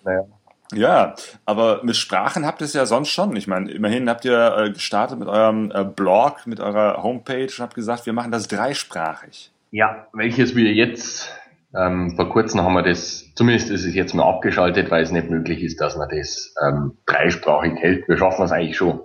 [0.04, 0.26] naja.
[0.74, 3.36] Ja, aber mit Sprachen habt ihr es ja sonst schon.
[3.36, 7.60] Ich meine, immerhin habt ihr äh, gestartet mit eurem äh, Blog, mit eurer Homepage und
[7.60, 9.52] habt gesagt, wir machen das dreisprachig.
[9.72, 11.32] Ja, welches wir jetzt
[11.74, 15.30] ähm, vor kurzem haben wir das, zumindest ist es jetzt mal abgeschaltet, weil es nicht
[15.30, 18.08] möglich ist, dass man das ähm, dreisprachig hält.
[18.10, 19.02] Wir schaffen es eigentlich schon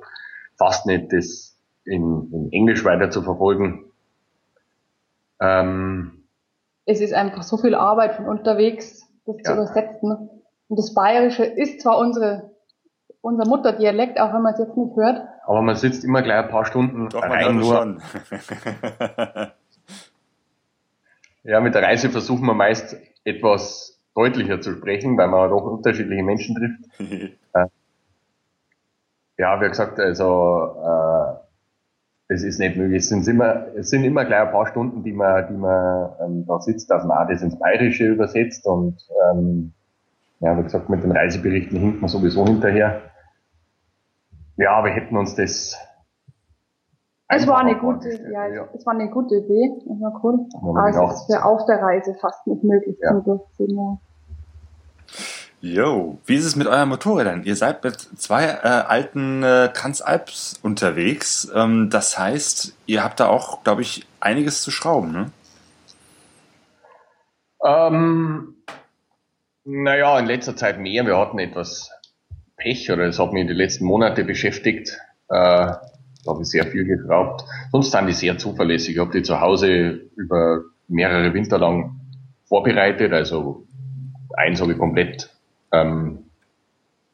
[0.57, 3.85] fast nicht, das in, in Englisch weiter zu verfolgen.
[5.41, 6.25] Ähm,
[6.87, 9.45] es ist einfach so viel Arbeit von unterwegs, das ja.
[9.45, 10.31] zu übersetzen.
[10.69, 12.51] Und das Bayerische ist zwar unsere,
[13.21, 15.29] unser Mutterdialekt, auch wenn man es jetzt nicht hört.
[15.45, 17.77] Aber man sitzt immer gleich ein paar Stunden Doch, rein nur.
[17.77, 18.03] Schon.
[21.47, 26.25] Ja, mit der Reise versuchen wir meist etwas deutlicher zu sprechen, weil man doch unterschiedliche
[26.25, 27.01] Menschen trifft.
[27.55, 27.67] äh,
[29.39, 32.99] ja, wie gesagt, also äh, es ist nicht möglich.
[32.99, 36.47] Es sind immer, es sind immer gleich ein paar Stunden, die man, die man ähm,
[36.49, 38.97] da sitzt, dass man auch das ins Bayerische übersetzt und
[39.31, 39.73] ähm,
[40.41, 43.03] ja, wie gesagt, mit den Reiseberichten hinkt man sowieso hinterher.
[44.57, 45.77] Ja, wir hätten uns das
[47.29, 49.73] es war eine gute, ja, ja, es war eine gute Idee.
[49.85, 50.47] Das war cool.
[50.63, 53.11] Aber es ist für auf der Reise fast nicht möglich ja.
[53.11, 53.99] zum Durchziehen.
[55.61, 57.43] Jo, wie ist es mit euren Motorrädern?
[57.43, 61.51] Ihr seid mit zwei äh, alten äh, Transalps unterwegs.
[61.53, 65.31] Ähm, das heißt, ihr habt da auch, glaube ich, einiges zu schrauben, ne?
[67.65, 68.55] Ähm,
[69.67, 71.05] naja, in letzter Zeit mehr.
[71.07, 71.91] Wir hatten etwas
[72.57, 74.97] Pech oder es hat mich die letzten Monate beschäftigt.
[75.29, 75.81] Äh, da
[76.27, 77.45] habe ich sehr viel geschraubt.
[77.73, 78.95] Sonst sind die sehr zuverlässig.
[78.95, 82.01] Ich habe die zu Hause über mehrere Winter lang
[82.45, 83.13] vorbereitet.
[83.13, 83.67] Also
[84.37, 85.31] eins habe ich komplett
[85.73, 86.31] ähm,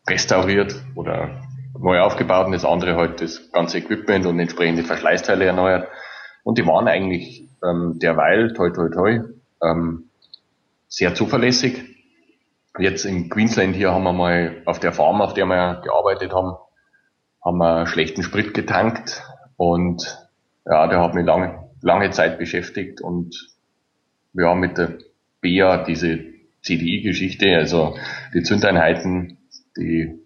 [0.09, 1.43] restauriert oder
[1.79, 5.89] neu aufgebaut und das andere halt das ganze Equipment und entsprechende Verschleißteile erneuert.
[6.45, 9.21] Und die waren eigentlich ähm, derweil, toi toi toi,
[9.63, 10.05] ähm,
[10.89, 12.02] sehr zuverlässig.
[12.79, 16.57] Jetzt in Queensland hier haben wir mal auf der Farm, auf der wir gearbeitet haben,
[17.45, 19.23] haben wir schlechten Sprit getankt
[19.57, 20.19] und
[20.65, 23.51] ja, der hat mich lange, lange Zeit beschäftigt und
[24.33, 24.99] wir haben mit der
[25.41, 26.21] BEA diese
[26.63, 27.97] CDI-Geschichte, also
[28.33, 29.39] die Zündeinheiten,
[29.77, 30.19] die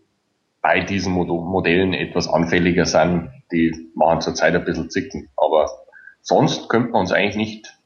[0.61, 5.29] bei diesen Modellen etwas anfälliger sind, die machen zurzeit ein bisschen zicken.
[5.37, 5.71] Aber
[6.23, 7.79] sonst könnte man uns eigentlich nicht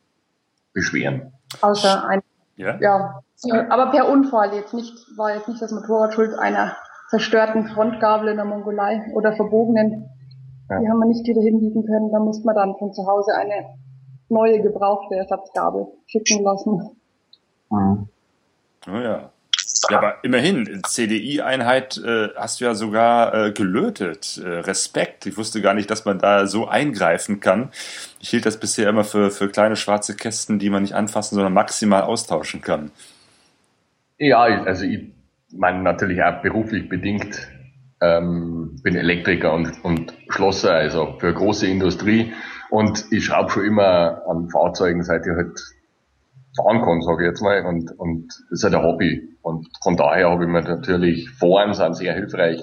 [0.73, 1.33] beschweren.
[1.61, 2.23] Außer ein,
[2.57, 2.79] ja.
[2.81, 3.23] ja.
[3.70, 6.76] Aber per Unfall jetzt nicht, war jetzt nicht das Motorrad schuld einer
[7.09, 10.09] zerstörten Frontgabel in der Mongolei oder verbogenen.
[10.68, 10.79] Ja.
[10.79, 12.12] Die haben wir nicht wieder hinbiegen können.
[12.12, 13.79] Da musste man dann von zu Hause eine
[14.29, 16.96] neue gebrauchte Ersatzgabel schicken lassen.
[17.70, 18.09] Mhm.
[18.88, 19.31] Oh ja.
[19.88, 24.40] Ja, aber immerhin, CDI-Einheit äh, hast du ja sogar äh, gelötet.
[24.42, 25.26] Äh, Respekt.
[25.26, 27.70] Ich wusste gar nicht, dass man da so eingreifen kann.
[28.20, 31.53] Ich hielt das bisher immer für, für kleine schwarze Kästen, die man nicht anfassen, sondern
[31.53, 32.90] maximal austauschen kann.
[34.21, 35.15] Ja, also ich
[35.51, 37.49] meine natürlich auch beruflich bedingt.
[38.03, 42.33] Ähm, bin Elektriker und, und Schlosser, also für große Industrie.
[42.69, 45.59] Und ich schraube schon immer an Fahrzeugen, seit ich halt
[46.55, 47.65] fahren kann, sage ich jetzt mal.
[47.65, 49.37] Und, und das ist halt ein Hobby.
[49.41, 52.63] Und von daher habe ich mir natürlich Foren sind sehr hilfreich.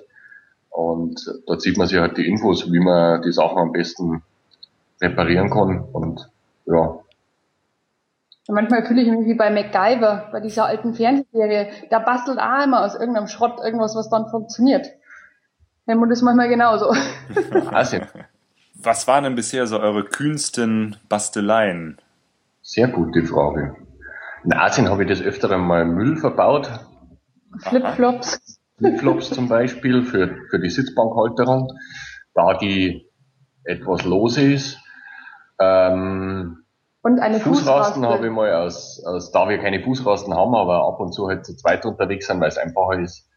[0.69, 4.21] Und dort sieht man sich halt die Infos, wie man die Sachen am besten
[5.01, 5.81] reparieren kann.
[5.91, 6.29] Und
[6.67, 6.99] ja.
[8.49, 11.69] Manchmal fühle ich mich wie bei MacGyver, bei dieser alten Fernsehserie.
[11.89, 14.87] Da bastelt auch immer aus irgendeinem Schrott irgendwas, was dann funktioniert.
[15.85, 16.93] Helmut ist manchmal genauso.
[18.79, 21.97] Was waren denn bisher so eure kühnsten Basteleien?
[22.61, 23.75] Sehr gute Frage.
[24.43, 26.69] In Asien habe ich das öfter mal Müll verbaut.
[27.59, 28.59] Flipflops.
[28.77, 31.73] Flipflops zum Beispiel für, für die Sitzbankhalterung,
[32.35, 33.09] da die
[33.63, 34.77] etwas lose ist.
[35.59, 36.65] Ähm,
[37.01, 40.99] und eine Fußrasten habe ich mal aus, aus, da wir keine Fußrasten haben, aber ab
[40.99, 43.29] und zu halt zu zweit unterwegs sind, weil es einfacher ist,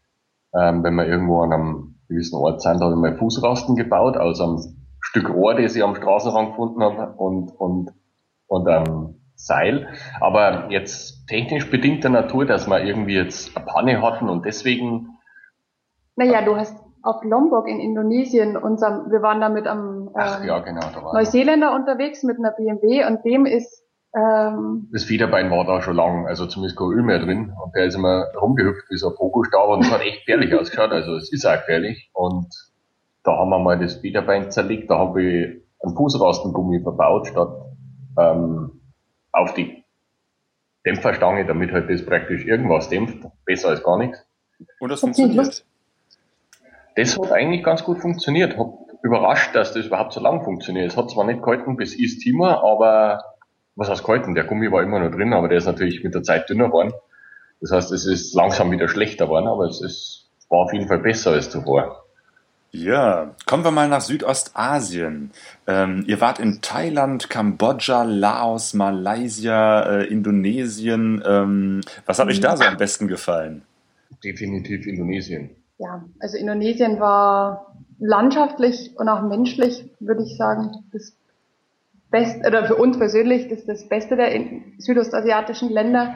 [0.53, 4.41] ähm, wenn wir irgendwo an einem gewissen Ort sind, habe ich mal Fußrasten gebaut aus
[4.41, 4.59] einem
[4.99, 7.91] Stück Rohr, das ich am Straßenrand gefunden habe und, und,
[8.47, 9.87] und ähm, Seil.
[10.19, 15.17] Aber jetzt technisch bedingter Natur, dass wir irgendwie jetzt eine Panne hatten und deswegen.
[16.15, 20.59] Naja, du hast auf Lombok in Indonesien unserem, wir waren da mit einem ähm, ja,
[20.59, 20.81] genau,
[21.13, 23.81] Neuseeländer unterwegs mit einer BMW und dem ist
[24.13, 27.53] ähm, das Federbein war da schon lang, also zumindest kein Öl mehr drin.
[27.63, 30.91] Und der ist immer rumgehüpft wie so ein Pokostab und das hat echt gefährlich ausgeschaut.
[30.91, 32.09] Also es ist auch gefährlich.
[32.13, 32.47] Und
[33.23, 37.55] da haben wir mal das Federbein zerlegt, da habe ich einen Fußrastengummi verbaut, statt
[38.19, 38.81] ähm,
[39.31, 39.83] auf die
[40.85, 43.25] Dämpferstange, damit halt das praktisch irgendwas dämpft.
[43.45, 44.19] Besser als gar nichts.
[44.79, 45.65] Und das funktioniert.
[46.95, 48.57] Das hat eigentlich ganz gut funktioniert.
[48.57, 48.67] Hat
[49.01, 50.91] überrascht, dass das überhaupt so lang funktioniert.
[50.91, 53.23] Es hat zwar nicht gehalten bis East Timor, aber
[53.75, 54.35] was heißt gehalten?
[54.35, 56.93] Der Gummi war immer noch drin, aber der ist natürlich mit der Zeit dünner geworden.
[57.61, 60.99] Das heißt, es ist langsam wieder schlechter geworden, aber es ist, war auf jeden Fall
[60.99, 62.03] besser als zuvor.
[62.73, 65.31] Ja, kommen wir mal nach Südostasien.
[65.67, 71.21] Ähm, ihr wart in Thailand, Kambodscha, Laos, Malaysia, äh, Indonesien.
[71.25, 73.63] Ähm, was hat euch da so am besten gefallen?
[74.23, 75.49] Definitiv Indonesien.
[75.81, 81.17] Ja, also Indonesien war landschaftlich und auch menschlich, würde ich sagen, das
[82.11, 84.29] Beste, oder für uns persönlich, das das Beste der
[84.77, 86.13] südostasiatischen Länder.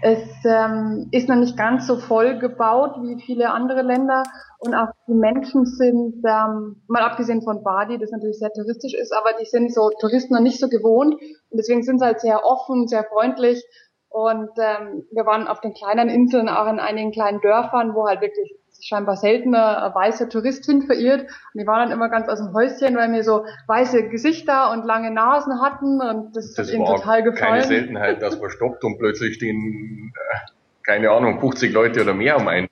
[0.00, 4.22] Es ähm, ist noch nicht ganz so voll gebaut wie viele andere Länder
[4.58, 9.12] und auch die Menschen sind, ähm, mal abgesehen von Badi, das natürlich sehr touristisch ist,
[9.12, 12.42] aber die sind so Touristen noch nicht so gewohnt und deswegen sind sie halt sehr
[12.42, 13.62] offen, sehr freundlich
[14.08, 18.22] und ähm, wir waren auf den kleinen Inseln, auch in einigen kleinen Dörfern, wo halt
[18.22, 21.22] wirklich scheinbar seltener weißer Tourist hin verirrt.
[21.22, 24.84] Und die waren dann immer ganz aus dem Häuschen, weil wir so weiße Gesichter und
[24.84, 27.52] lange Nasen hatten und das, das hat ihnen total gefallen.
[27.52, 30.36] keine Seltenheit, dass man stoppt und plötzlich stehen, äh,
[30.82, 32.68] keine Ahnung, 50 Leute oder mehr um einen.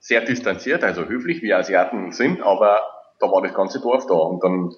[0.00, 2.80] Sehr distanziert, also höflich, wie Asiaten sind, aber
[3.20, 4.74] da war das ganze Dorf da und dann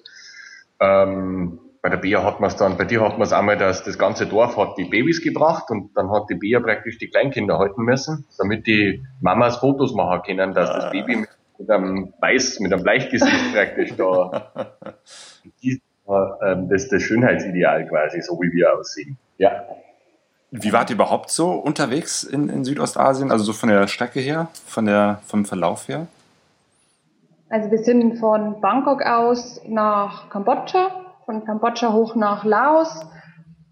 [0.81, 3.83] ähm, bei der Bea hat man es dann, bei dir hat man es einmal, dass
[3.83, 7.57] das ganze Dorf hat die Babys gebracht und dann hat die Bea praktisch die Kleinkinder
[7.57, 12.59] halten müssen, damit die Mamas Fotos machen können, dass das Baby mit, mit einem Weiß,
[12.59, 14.51] mit einem Bleichgesicht praktisch da,
[16.43, 19.17] ähm, das ist das Schönheitsideal quasi, so wie wir aussehen.
[19.39, 19.65] Ja.
[20.51, 24.49] Wie wart ihr überhaupt so unterwegs in, in Südostasien, also so von der Strecke her,
[24.67, 26.05] von der, vom Verlauf her?
[27.49, 31.00] Also wir sind von Bangkok aus nach Kambodscha
[31.31, 33.05] von Kambodscha hoch nach Laos,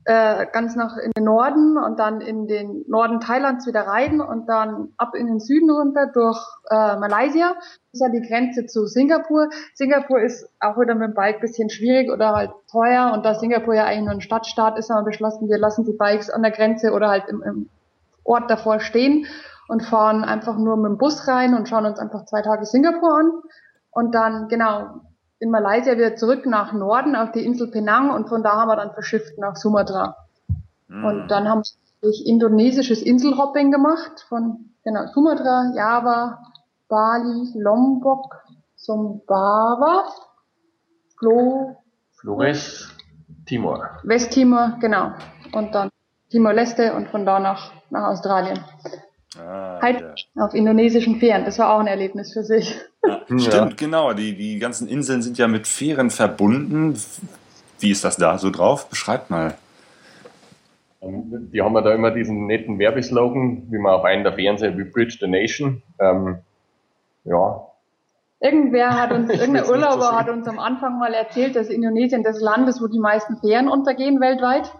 [0.06, 4.48] äh, ganz nach in den Norden und dann in den Norden Thailands wieder rein und
[4.48, 6.40] dann ab in den Süden runter durch
[6.72, 7.54] äh, Malaysia.
[7.58, 9.50] Das ist ja die Grenze zu Singapur.
[9.76, 13.76] Singapur ist auch wieder mit dem Bike bisschen schwierig oder halt teuer und da Singapur
[13.76, 16.52] ja eigentlich nur ein Stadtstaat ist, haben wir beschlossen, wir lassen die Bikes an der
[16.52, 17.70] Grenze oder halt im, im
[18.24, 19.26] Ort davor stehen
[19.68, 23.12] und fahren einfach nur mit dem Bus rein und schauen uns einfach zwei Tage Singapur
[23.12, 23.32] an.
[23.92, 25.02] Und dann, genau,
[25.40, 28.76] in Malaysia wieder zurück nach Norden auf die Insel Penang und von da haben wir
[28.76, 30.18] dann verschifft nach Sumatra.
[30.88, 31.06] Mhm.
[31.06, 31.62] Und dann haben
[32.02, 36.40] wir indonesisches Inselhopping gemacht von genau, Sumatra, Java,
[36.88, 38.36] Bali, Lombok,
[38.76, 40.06] Sumbawa,
[41.18, 41.78] Flo,
[42.12, 42.90] Flores,
[43.46, 44.00] Timor.
[44.04, 45.12] Westtimor, genau.
[45.54, 45.90] Und dann
[46.30, 48.60] Timor-Leste und von da nach, nach Australien.
[49.38, 50.44] Ah, halt ja.
[50.44, 51.46] auf indonesischen Fähren.
[51.46, 52.76] Das war auch ein Erlebnis für sich.
[53.02, 54.12] Ja, stimmt, genau.
[54.12, 57.00] Die, die ganzen Inseln sind ja mit Fähren verbunden.
[57.80, 58.90] Wie ist das da so drauf?
[58.90, 59.56] Beschreibt mal.
[61.02, 64.78] Ähm, die haben ja da immer diesen netten Werbeslogan, wie man auf einen der Fernseher,
[64.78, 65.82] wie Bridge the Nation.
[66.00, 66.40] Ähm,
[67.24, 67.66] ja.
[68.42, 72.68] Irgendwer hat uns, irgendein Urlauber hat uns am Anfang mal erzählt, dass Indonesien das Land
[72.68, 74.74] ist, wo die meisten Fähren untergehen weltweit.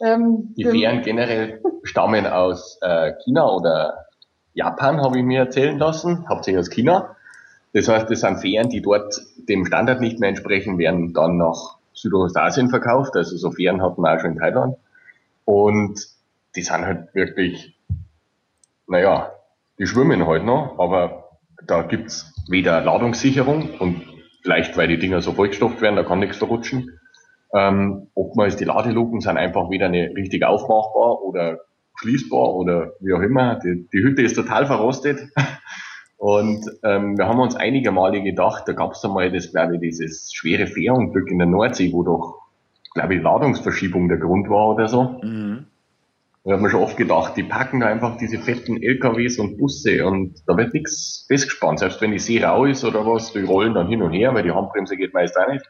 [0.00, 4.06] Ähm, die Fähren generell stammen aus äh, China oder
[4.54, 7.16] Japan, habe ich mir erzählen lassen, hauptsächlich aus China.
[7.72, 11.76] Das heißt, das sind Fähren, die dort dem Standard nicht mehr entsprechen, werden dann nach
[11.92, 13.16] Südostasien verkauft.
[13.16, 14.76] Also so Fähren hat man auch schon in Thailand.
[15.44, 16.06] Und
[16.56, 17.76] die sind halt wirklich,
[18.86, 19.32] naja,
[19.78, 24.02] die schwimmen halt noch, aber da gibt's weder Ladungssicherung und
[24.42, 26.98] vielleicht, weil die Dinger so vollgestopft werden, da kann nichts verrutschen.
[27.54, 31.60] Ähm, oftmals die Ladeluken sind einfach weder eine richtig aufmachbar oder
[31.96, 33.58] schließbar oder wie auch immer.
[33.58, 35.20] Die, die Hütte ist total verrostet.
[36.18, 39.80] Und ähm, wir haben uns einige Male gedacht, da gab es einmal das, glaube ich,
[39.80, 42.40] dieses schwere Fährunglück in der Nordsee, wo doch,
[42.94, 45.20] glaube ich, Ladungsverschiebung der Grund war oder so.
[45.22, 45.66] Mhm.
[46.44, 50.06] Da hat man schon oft gedacht, die packen da einfach diese fetten LKWs und Busse
[50.06, 51.80] und da wird nichts festgespannt.
[51.80, 54.44] Selbst wenn die See rau ist oder was, die rollen dann hin und her, weil
[54.44, 55.68] die Handbremse geht meist auch nicht.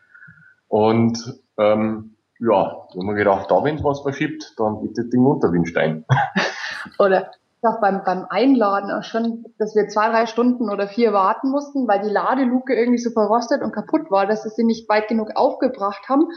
[0.69, 1.19] Und
[1.59, 6.05] ähm, ja, da haben wir gedacht, da wenn was verschiebt, dann bitte Ding unter Windstein.
[6.99, 7.31] oder
[7.62, 11.88] auch beim, beim Einladen auch schon, dass wir zwei, drei Stunden oder vier warten mussten,
[11.88, 15.31] weil die Ladeluke irgendwie so verrostet und kaputt war, dass sie sie nicht weit genug
[15.35, 16.29] aufgebracht haben.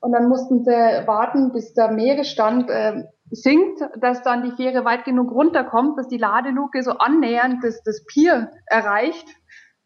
[0.00, 0.70] Und dann mussten sie
[1.06, 6.18] warten, bis der Meeresstand äh, sinkt, dass dann die Fähre weit genug runterkommt, dass die
[6.18, 9.26] Ladeluke so annähernd das, das Pier erreicht,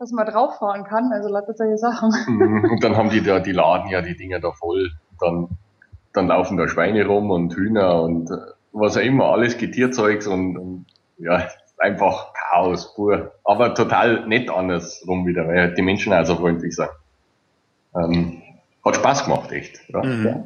[0.02, 1.12] dass man drauf fahren kann.
[1.12, 2.12] Also lauter solche Sachen.
[2.26, 2.70] Mhm.
[2.72, 4.90] Und dann haben die da, die laden ja die Dinger da voll.
[5.20, 5.48] Dann,
[6.12, 8.34] dann laufen da Schweine rum und Hühner und äh,
[8.72, 10.86] was auch immer, alles Getierzeugs und, und
[11.18, 11.46] ja,
[11.78, 13.32] einfach Chaos pur.
[13.44, 16.88] Aber total nett andersrum wieder, weil halt die Menschen auch so freundlich sind.
[17.94, 18.42] Ähm,
[18.84, 19.88] hat Spaß gemacht, echt.
[19.88, 20.02] Ja.
[20.02, 20.44] Mhm.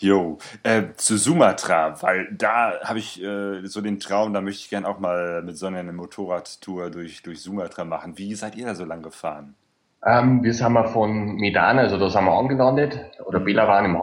[0.00, 4.70] Jo, äh, zu Sumatra, weil da habe ich äh, so den Traum, da möchte ich
[4.70, 8.16] gern auch mal mit so einer Motorradtour durch, durch Sumatra machen.
[8.16, 9.56] Wie seid ihr da so lang gefahren?
[10.06, 14.02] Ähm, wir sind mal von Medan, also da sind wir angelandet, oder Belawan im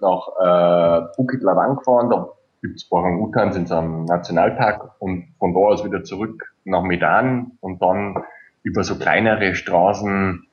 [0.00, 2.28] nach äh, Bukit Lawang gefahren, da
[2.62, 8.22] gibt's Orang-Utans in Nationalpark und von da aus wieder zurück nach Medan und dann
[8.62, 10.46] über so kleinere Straßen,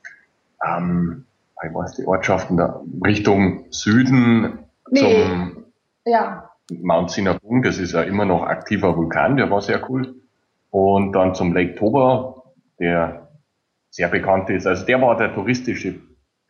[0.66, 1.24] ähm,
[1.66, 4.63] ich weiß die Ortschaften da, Richtung Süden
[4.94, 5.24] nee.
[5.24, 5.64] zum
[6.04, 6.50] ja.
[6.70, 10.14] Mount Sinabung, das ist ja immer noch aktiver Vulkan, der war sehr cool.
[10.70, 12.42] Und dann zum Lake Toba,
[12.78, 13.28] der
[13.90, 14.66] sehr bekannt ist.
[14.66, 15.94] Also der war der touristische,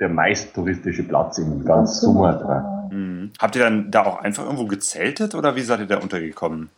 [0.00, 2.88] der meist touristische Platz in ganz Sumatra.
[2.90, 3.32] Mhm.
[3.38, 6.70] Habt ihr dann da auch einfach irgendwo gezeltet oder wie seid ihr da untergekommen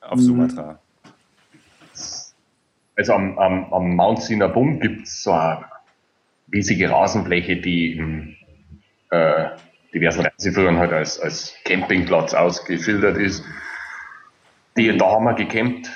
[0.00, 0.22] auf mhm.
[0.22, 0.78] Sumatra?
[2.96, 5.66] Also am, am, am Mount Sinabung gibt's so eine
[6.52, 8.36] riesige Rasenfläche, die in
[9.10, 9.50] äh,
[9.92, 13.44] diversen Reiseführern halt als, als Campingplatz ausgeschildert ist.
[14.76, 15.88] Die, da haben wir gecampt,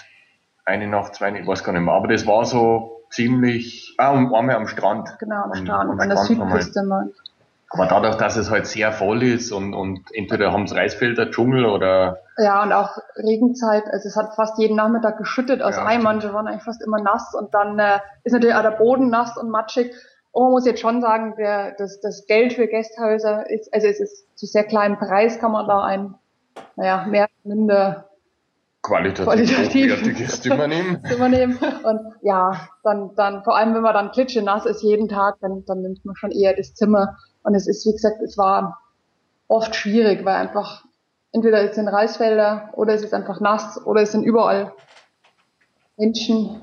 [0.64, 4.34] eine Nacht, zwei, ich weiß gar nicht mehr, aber das war so ziemlich, ah, um,
[4.34, 5.16] einmal am Strand.
[5.18, 7.10] Genau, am Strand, am, an der Südküste mal.
[7.72, 11.66] Aber dadurch, dass es halt sehr voll ist und, und entweder haben es Reisfelder, Dschungel
[11.66, 12.18] oder.
[12.36, 13.84] Ja, und auch Regenzeit.
[13.92, 16.20] Also es hat fast jeden Nachmittag geschüttet aus ja, Eimern.
[16.20, 19.36] Wir waren eigentlich fast immer nass und dann äh, ist natürlich auch der Boden nass
[19.36, 19.94] und matschig.
[20.32, 24.00] Und man muss jetzt schon sagen, der, das, das Geld für Gästhäuser ist, also es
[24.00, 26.14] ist zu sehr kleinem Preis kann man da ein,
[26.76, 28.10] naja, mehr oder minder
[28.82, 31.02] qualitativ, qualitativ Zimmer nehmen.
[31.04, 31.58] Zimmer nehmen.
[31.82, 35.82] Und ja, dann, dann, vor allem wenn man dann klitschenass ist jeden Tag, dann, dann
[35.82, 37.16] nimmt man schon eher das Zimmer.
[37.42, 38.80] Und es ist, wie gesagt, es war
[39.48, 40.84] oft schwierig, weil einfach
[41.32, 44.72] entweder es sind Reisfelder oder es ist einfach nass oder es sind überall
[45.96, 46.62] Menschen.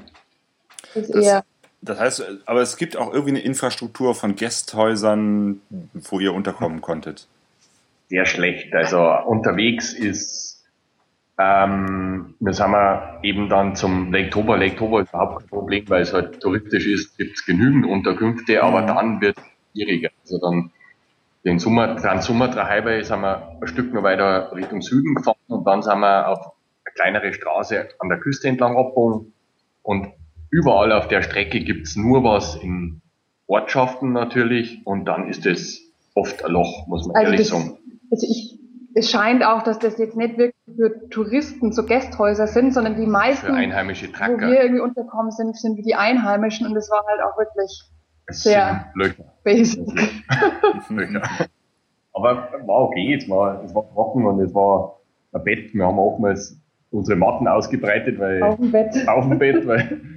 [0.93, 1.43] Das ist das, eher
[1.81, 5.61] das heißt, aber es gibt auch irgendwie eine Infrastruktur von Gästhäusern,
[5.93, 7.27] wo ihr unterkommen konntet.
[8.09, 8.73] Sehr schlecht.
[8.73, 10.65] Also unterwegs ist,
[11.39, 14.55] ähm, wir sind wir eben dann zum Lake Toba.
[14.55, 18.63] Lake Toba ist überhaupt kein Problem, weil es halt touristisch ist, gibt es genügend Unterkünfte,
[18.63, 20.09] aber dann wird es schwieriger.
[20.23, 20.71] Also dann
[21.45, 25.81] den Sumatra, Sumatra Highway sind wir ein Stück noch weiter Richtung Süden gefahren und dann
[25.83, 26.39] sind wir auf
[26.83, 29.33] eine kleinere Straße an der Küste entlang abgebogen
[29.83, 30.07] und
[30.49, 33.01] überall auf der Strecke gibt's nur was in
[33.47, 35.81] Ortschaften natürlich und dann ist es
[36.15, 37.77] oft ein Loch, muss man also ehrlich das, sagen.
[38.11, 38.59] Also ich,
[38.95, 43.05] es scheint auch, dass das jetzt nicht wirklich für Touristen so Gästhäuser sind, sondern die
[43.05, 47.37] meisten, wo wir irgendwie unterkommen sind, sind wie die Einheimischen und es war halt auch
[47.37, 47.83] wirklich
[48.27, 48.91] es sehr
[49.43, 49.87] basic.
[50.89, 51.21] Löcher.
[52.13, 54.99] Aber war okay, es war, es war trocken und es war
[55.33, 55.73] ein Bett.
[55.73, 56.59] Wir haben oftmals
[56.91, 60.01] unsere Matten ausgebreitet, weil auf dem Bett, auf dem Bett weil,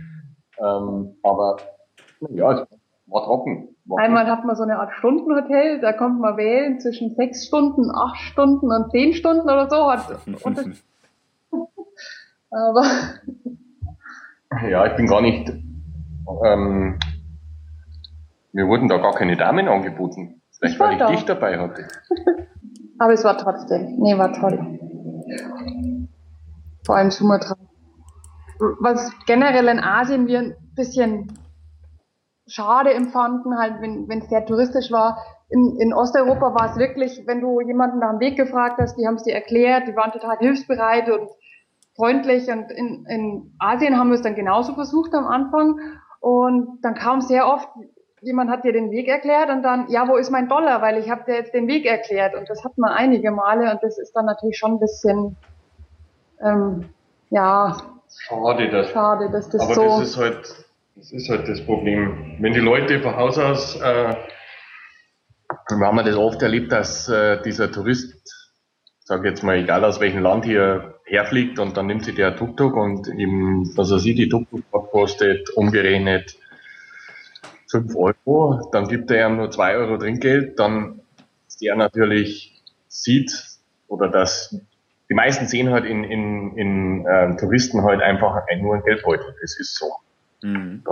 [0.60, 1.56] ähm, aber
[2.30, 2.68] ja, es
[3.06, 3.76] war trocken.
[3.86, 7.90] War Einmal hat man so eine Art Stundenhotel, da kommt man wählen zwischen sechs Stunden,
[7.90, 9.90] acht Stunden und zehn Stunden oder so.
[9.90, 10.06] Hat
[12.50, 12.84] aber
[14.68, 15.52] ja, ich bin gar nicht.
[16.44, 16.98] Ähm,
[18.52, 20.42] mir wurden da gar keine Damen angeboten.
[20.52, 21.10] Vielleicht Ich war weil ich da.
[21.10, 21.86] dich dabei hatte.
[22.98, 24.78] Aber es war trotzdem, nee, war toll.
[26.84, 27.56] Vor allem Sumatra.
[28.60, 31.38] Was generell in Asien wir ein bisschen
[32.46, 35.18] schade empfanden, halt, wenn es sehr touristisch war.
[35.48, 39.06] In, in Osteuropa war es wirklich, wenn du jemanden nach dem Weg gefragt hast, die
[39.06, 41.28] haben es dir erklärt, die waren total hilfsbereit und
[41.94, 42.50] freundlich.
[42.50, 45.78] Und in, in Asien haben wir es dann genauso versucht am Anfang.
[46.20, 47.68] Und dann kam sehr oft,
[48.20, 50.82] jemand hat dir den Weg erklärt und dann, ja, wo ist mein Dollar?
[50.82, 52.34] Weil ich habe dir jetzt den Weg erklärt.
[52.34, 55.36] Und das hat man einige Male und das ist dann natürlich schon ein bisschen,
[56.42, 56.90] ähm,
[57.30, 57.76] ja,
[58.18, 59.84] Schade, dass schade, dass das Aber so.
[59.84, 62.36] das ist halt, das ist halt das Problem.
[62.40, 64.14] Wenn die Leute von Haus aus, äh,
[65.68, 68.50] wir haben ja das oft erlebt, dass äh, dieser Tourist,
[69.04, 72.74] sag jetzt mal, egal aus welchem Land hier herfliegt und dann nimmt sich der Tuk-Tuk
[72.76, 76.36] und ihm, was er sieht, die Tuk-Tuk kostet umgerechnet
[77.70, 81.00] 5 Euro, dann gibt er ihm nur 2 Euro Trinkgeld, dann
[81.46, 83.32] ist der natürlich sieht
[83.88, 84.56] oder dass
[85.10, 89.34] die meisten sehen halt in, in, in ähm, Touristen halt einfach ein, nur ein Geldbeutel.
[89.40, 89.92] Das ist so.
[90.42, 90.82] Mhm.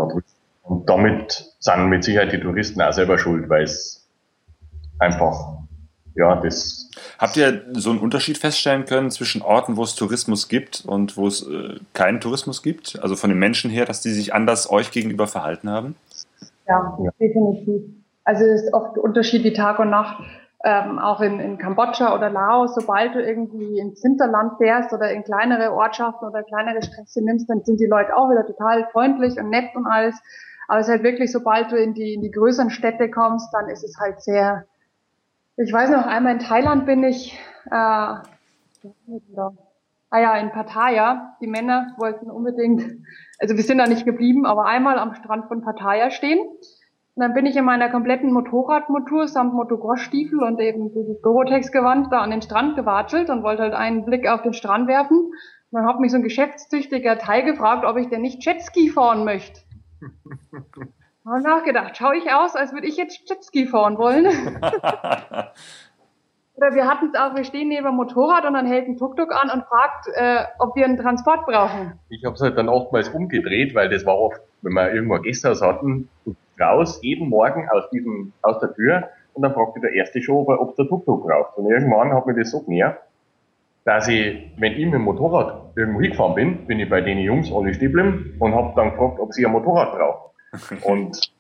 [0.63, 4.07] Und damit sind mit Sicherheit die Touristen auch selber schuld, weil es
[4.99, 5.59] einfach,
[6.15, 10.85] ja, das, Habt ihr so einen Unterschied feststellen können zwischen Orten, wo es Tourismus gibt
[10.85, 12.99] und wo es äh, keinen Tourismus gibt?
[13.01, 15.95] Also von den Menschen her, dass die sich anders euch gegenüber verhalten haben?
[16.67, 17.11] Ja, Ja.
[17.21, 17.83] definitiv.
[18.25, 20.23] Also es ist oft ein Unterschied wie Tag und Nacht.
[20.65, 25.23] Ähm, auch in, in Kambodscha oder Laos, sobald du irgendwie ins Hinterland fährst oder in
[25.23, 29.51] kleinere Ortschaften oder kleinere Sträße nimmst, dann sind die Leute auch wieder total freundlich und
[29.51, 30.21] nett und alles.
[30.67, 33.69] Aber es ist halt wirklich, sobald du in die, in die größeren Städte kommst, dann
[33.69, 34.67] ist es halt sehr,
[35.57, 37.39] ich weiß noch, einmal in Thailand bin ich,
[37.71, 38.25] äh, ah
[40.13, 42.83] ja, in Pattaya, die Männer wollten unbedingt,
[43.39, 46.39] also wir sind da nicht geblieben, aber einmal am Strand von Pattaya stehen.
[47.19, 52.21] Und dann bin ich in meiner kompletten Motorradmontur samt Motocross-Stiefel und eben dieses Dorotex-Gewand da
[52.21, 55.17] an den Strand gewatschelt und wollte halt einen Blick auf den Strand werfen.
[55.19, 55.33] Und
[55.73, 59.63] dann hat mich so ein geschäftstüchtiger Thai gefragt, ob ich denn nicht Jetski fahren möchte.
[61.27, 64.27] Habe nachgedacht, schaue ich aus, als würde ich jetzt Jetski fahren wollen.
[66.55, 69.33] Oder wir hatten es auch, wir stehen neben dem Motorrad und dann hält ein Tuk-Tuk
[69.35, 71.99] an und fragt, äh, ob wir einen Transport brauchen.
[72.11, 75.61] ich habe es halt dann oftmals umgedreht, weil das war oft, wenn wir irgendwo Gasthaus
[75.63, 76.09] hatten,
[76.61, 80.49] raus, jeden Morgen aus diesem, aus der Tür und dann fragte der erste schon, ob
[80.49, 81.57] er, ob der Tuk-Tuk braucht.
[81.57, 82.99] Und irgendwann hat mir das so genervt,
[83.85, 87.53] dass ich, wenn ich mit dem Motorrad irgendwo hingefahren bin, bin ich bei den Jungs
[87.53, 90.29] alle stehen geblieben und habe dann gefragt, ob sie ein Motorrad brauchen.
[90.83, 91.31] Und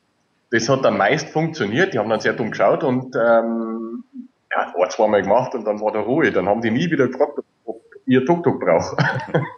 [0.50, 1.92] das hat dann meist funktioniert.
[1.92, 4.04] Die haben dann sehr dumm geschaut und ähm,
[4.50, 6.32] ja, ein, zweimal gemacht und dann war da Ruhe.
[6.32, 8.96] Dann haben die nie wieder gefragt, ob ihr Tuk-Tuk braucht.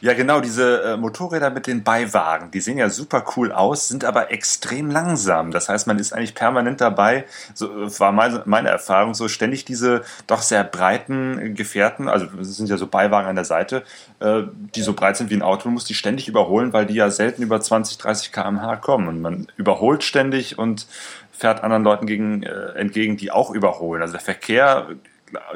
[0.00, 4.04] Ja, genau, diese äh, Motorräder mit den Beiwagen, die sehen ja super cool aus, sind
[4.04, 5.50] aber extrem langsam.
[5.50, 9.64] Das heißt, man ist eigentlich permanent dabei, so äh, war meine, meine Erfahrung, so ständig
[9.64, 13.84] diese doch sehr breiten Gefährten, also es sind ja so Beiwagen an der Seite,
[14.20, 14.42] äh,
[14.74, 17.10] die so breit sind wie ein Auto, man muss die ständig überholen, weil die ja
[17.10, 19.08] selten über 20, 30 km/h kommen.
[19.08, 20.86] Und man überholt ständig und
[21.32, 24.02] fährt anderen Leuten gegen, äh, entgegen, die auch überholen.
[24.02, 24.88] Also der Verkehr,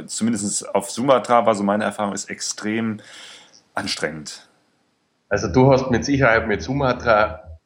[0.06, 3.00] zumindest auf Sumatra war so meine Erfahrung, ist extrem
[3.76, 4.48] anstrengend.
[5.28, 7.58] Also du hast mit Sicherheit mit Sumatra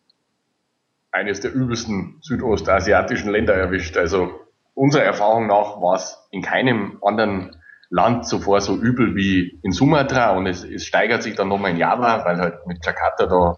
[1.12, 3.96] eines der übelsten südostasiatischen Länder erwischt.
[3.96, 4.30] Also
[4.74, 7.56] unserer Erfahrung nach war es in keinem anderen
[7.90, 11.76] Land zuvor so übel wie in Sumatra und es, es steigert sich dann nochmal in
[11.76, 13.56] Java, weil halt mit Jakarta da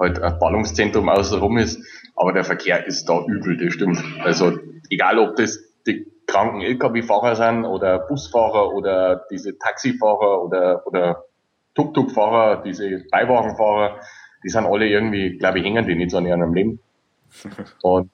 [0.00, 1.84] halt ein Ballungszentrum außenrum ist.
[2.16, 4.02] Aber der Verkehr ist da übel, das stimmt.
[4.22, 4.58] Also
[4.90, 11.24] egal ob das die kranken Lkw-Fahrer sind oder Busfahrer oder diese Taxifahrer oder, oder
[11.78, 14.00] Tuk-Tuk-Fahrer, diese Beiwagenfahrer,
[14.44, 16.80] die sind alle irgendwie, glaube ich, hängen die nicht so an ihrem Leben.
[17.82, 18.10] Und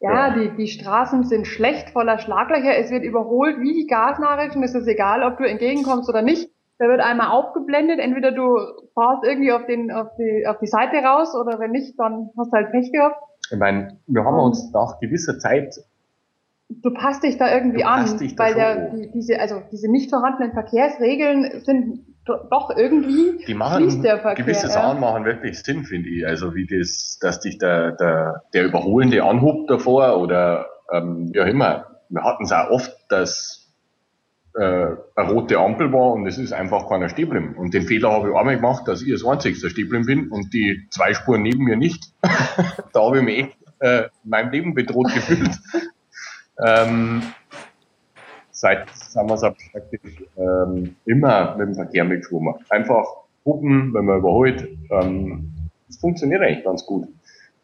[0.00, 0.34] Ja, Ja.
[0.34, 2.76] Die, die Straßen sind schlecht, voller Schlaglöcher.
[2.76, 4.62] Es wird überholt wie die Gasnachrichten.
[4.62, 6.50] Es ist egal, ob du entgegenkommst oder nicht.
[6.78, 7.98] Da wird einmal aufgeblendet.
[7.98, 8.58] Entweder du
[8.94, 12.52] fahrst irgendwie auf, den, auf, die, auf die Seite raus oder wenn nicht, dann hast
[12.52, 13.16] du halt Pech gehabt.
[13.50, 15.74] ich meine, wir haben uns nach gewisser Zeit
[16.68, 20.52] Du passt dich da irgendwie Du an, weil der, die, diese, also diese nicht vorhandenen
[20.52, 24.44] Verkehrsregeln sind do- doch irgendwie die machen fließt der Verkehr.
[24.44, 24.72] gewisse ja.
[24.72, 26.26] Sachen machen wirklich Sinn, finde ich.
[26.26, 31.86] Also wie das, dass dich der, der, der Überholende anhubt davor oder ähm, auch immer.
[32.08, 33.72] Wir hatten es auch oft, dass
[34.54, 38.30] äh, eine rote Ampel war und es ist einfach keiner stehen Und den Fehler habe
[38.30, 41.76] ich einmal gemacht, dass ich als einzigster stehen bin und die zwei Spuren neben mir
[41.76, 42.12] nicht.
[42.92, 45.58] da habe ich mich echt äh, in meinem Leben bedroht gefühlt.
[46.58, 47.22] Ähm,
[48.50, 48.86] seit
[49.16, 49.42] haben wir es
[49.72, 52.54] praktisch ähm, immer mit dem Verkehr mitgeschwommen.
[52.70, 53.04] Einfach
[53.44, 54.68] gucken, wenn man überholt.
[54.90, 55.52] Ähm,
[55.86, 57.06] das funktioniert eigentlich ganz gut.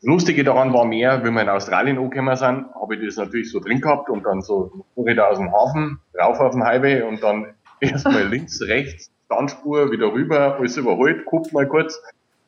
[0.00, 3.50] Das Lustige daran war mehr, wenn wir in Australien angekommen sind, habe ich das natürlich
[3.50, 7.22] so drin gehabt und dann so Motorräder aus dem Hafen, rauf auf den Highway und
[7.22, 7.48] dann
[7.80, 12.00] erstmal links, rechts, Standspur, wieder rüber, alles überholt, guckt mal kurz.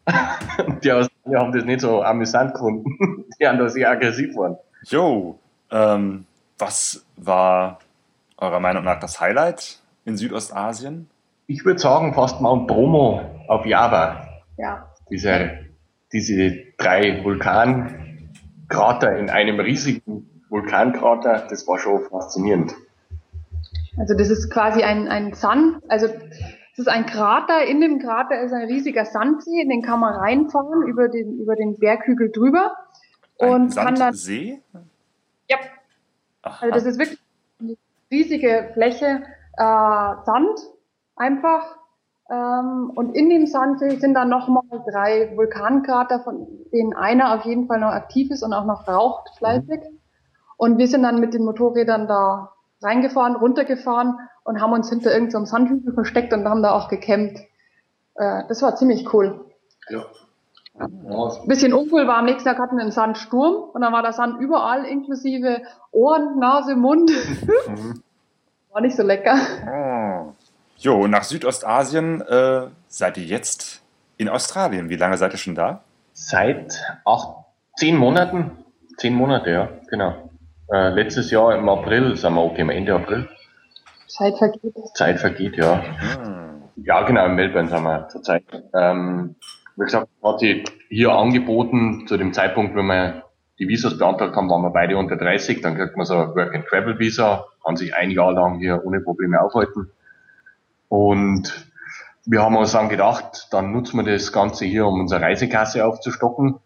[0.82, 3.24] die Australier haben das nicht so amüsant gefunden.
[3.40, 4.57] die haben da sehr aggressiv waren.
[4.84, 5.38] Jo,
[5.70, 6.24] ähm,
[6.62, 7.80] was war
[8.38, 11.10] eurer Meinung nach das Highlight in Südostasien?
[11.48, 14.28] Ich würde sagen, fast Mount Bromo auf Java.
[14.56, 14.86] Ja.
[15.10, 15.58] Diese,
[16.12, 22.72] diese drei Vulkankrater in einem riesigen Vulkankrater, das war schon faszinierend.
[23.98, 28.40] Also das ist quasi ein, ein Sand, also es ist ein Krater, in dem Krater
[28.40, 32.76] ist ein riesiger Sandsee, in den kann man reinfahren über den, über den Berghügel drüber.
[33.36, 34.14] Und ein kann dann.
[36.43, 36.66] Aha.
[36.66, 37.18] Also das ist wirklich
[37.61, 37.76] eine
[38.11, 39.22] riesige Fläche
[39.57, 40.61] äh, Sand
[41.16, 41.76] einfach.
[42.30, 47.66] Ähm, und in dem Sandsee sind dann nochmal drei Vulkankrater, von denen einer auf jeden
[47.66, 49.80] Fall noch aktiv ist und auch noch raucht fleißig.
[49.80, 49.99] Mhm.
[50.57, 55.47] Und wir sind dann mit den Motorrädern da reingefahren, runtergefahren und haben uns hinter irgendeinem
[55.47, 57.38] so Sandhügel versteckt und haben da auch gecampt.
[58.14, 59.45] Äh, das war ziemlich cool.
[59.88, 60.05] Ja.
[60.78, 60.86] Ja.
[61.46, 64.40] Bisschen uncool war, am nächsten Tag hatten wir einen Sandsturm und dann war der Sand
[64.40, 67.10] überall, inklusive Ohren, Nase, Mund.
[67.68, 68.02] Mhm.
[68.72, 69.36] war nicht so lecker.
[69.66, 70.32] Oh.
[70.78, 73.82] Jo, nach Südostasien äh, seid ihr jetzt
[74.16, 74.88] in Australien.
[74.88, 75.82] Wie lange seid ihr schon da?
[76.12, 77.36] Seit acht,
[77.76, 78.64] zehn Monaten.
[78.96, 80.30] Zehn Monate, ja, genau.
[80.72, 83.28] Äh, letztes Jahr im April sind wir okay, Ende April.
[84.08, 84.74] Zeit vergeht.
[84.94, 85.82] Zeit vergeht, ja.
[85.82, 86.62] Hm.
[86.76, 88.44] Ja, genau, in Melbourne sind wir zurzeit.
[88.74, 89.36] Ähm,
[89.76, 93.24] wie gesagt, hat sie hier angeboten, zu dem Zeitpunkt, wenn wir
[93.58, 97.46] die Visas beantragt haben, waren wir beide unter 30, dann kriegt man so ein Work-and-Travel-Visa,
[97.64, 99.90] kann sich ein Jahr lang hier ohne Probleme aufhalten.
[100.88, 101.66] Und
[102.26, 106.56] wir haben uns dann gedacht, dann nutzen wir das Ganze hier, um unsere Reisekasse aufzustocken.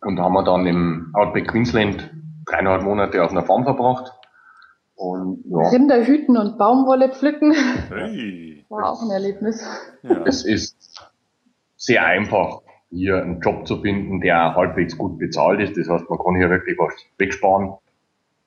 [0.00, 2.10] Und haben wir dann im Outback Queensland
[2.46, 4.12] dreieinhalb Monate auf einer Farm verbracht.
[4.96, 5.68] Und, ja.
[5.68, 7.54] Rinder hüten und Baumwolle pflücken.
[7.88, 8.64] Hey.
[8.68, 9.66] War auch ein Erlebnis.
[10.02, 10.22] Ja.
[10.24, 11.09] Es ist
[11.80, 12.60] sehr einfach,
[12.90, 15.76] hier einen Job zu finden, der halbwegs gut bezahlt ist.
[15.76, 17.72] Das heißt, man kann hier wirklich was wegsparen.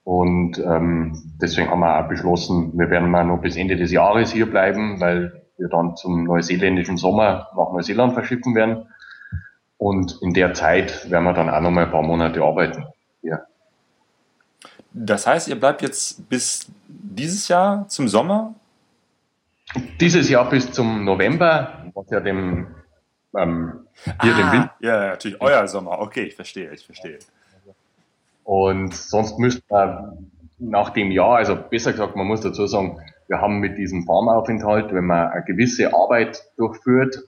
[0.04, 4.32] Und ähm, deswegen haben wir auch beschlossen, wir werden mal noch bis Ende des Jahres
[4.32, 8.86] hier bleiben, weil wir dann zum neuseeländischen Sommer nach Neuseeland verschiffen werden.
[9.78, 12.86] Und in der Zeit werden wir dann auch noch mal ein paar Monate arbeiten
[13.22, 13.46] hier.
[14.92, 18.54] Das heißt, ihr bleibt jetzt bis dieses Jahr zum Sommer?
[20.00, 22.68] Dieses Jahr bis zum November, was ja dem
[23.38, 23.88] ähm,
[24.22, 24.76] hier ah, Winter.
[24.80, 26.00] Ja, natürlich euer Sommer.
[26.00, 27.20] Okay, ich verstehe, ich verstehe.
[28.44, 33.40] Und sonst müsste man nach dem Jahr, also besser gesagt, man muss dazu sagen, wir
[33.40, 37.24] haben mit diesem Farmaufenthalt, wenn man eine gewisse Arbeit durchführt,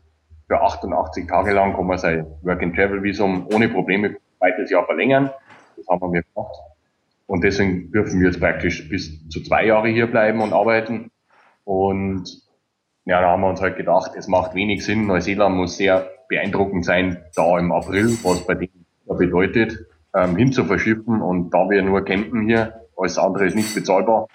[0.47, 5.31] für 88 Tage lang kann man sein Work-and-Travel-Visum ohne Probleme weiteres Jahr verlängern.
[5.75, 6.55] Das haben wir gemacht.
[7.27, 11.09] Und deswegen dürfen wir jetzt praktisch bis zu zwei Jahre hier bleiben und arbeiten.
[11.63, 12.44] Und
[13.05, 15.05] ja, da haben wir uns halt gedacht, es macht wenig Sinn.
[15.05, 19.85] Neuseeland muss sehr beeindruckend sein, da im April, was bei denen bedeutet,
[20.15, 21.21] ähm, hin zu verschiffen.
[21.21, 24.27] Und da wir nur campen hier, alles andere ist nicht bezahlbar,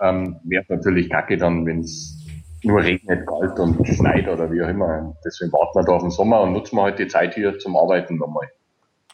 [0.00, 2.20] ähm, wäre natürlich kacke dann, wenn es
[2.62, 5.14] nur regnet, kalt und schneit oder wie auch immer.
[5.24, 7.76] Deswegen warten wir da auf den Sommer und nutzen wir halt die Zeit hier zum
[7.76, 8.48] Arbeiten nochmal.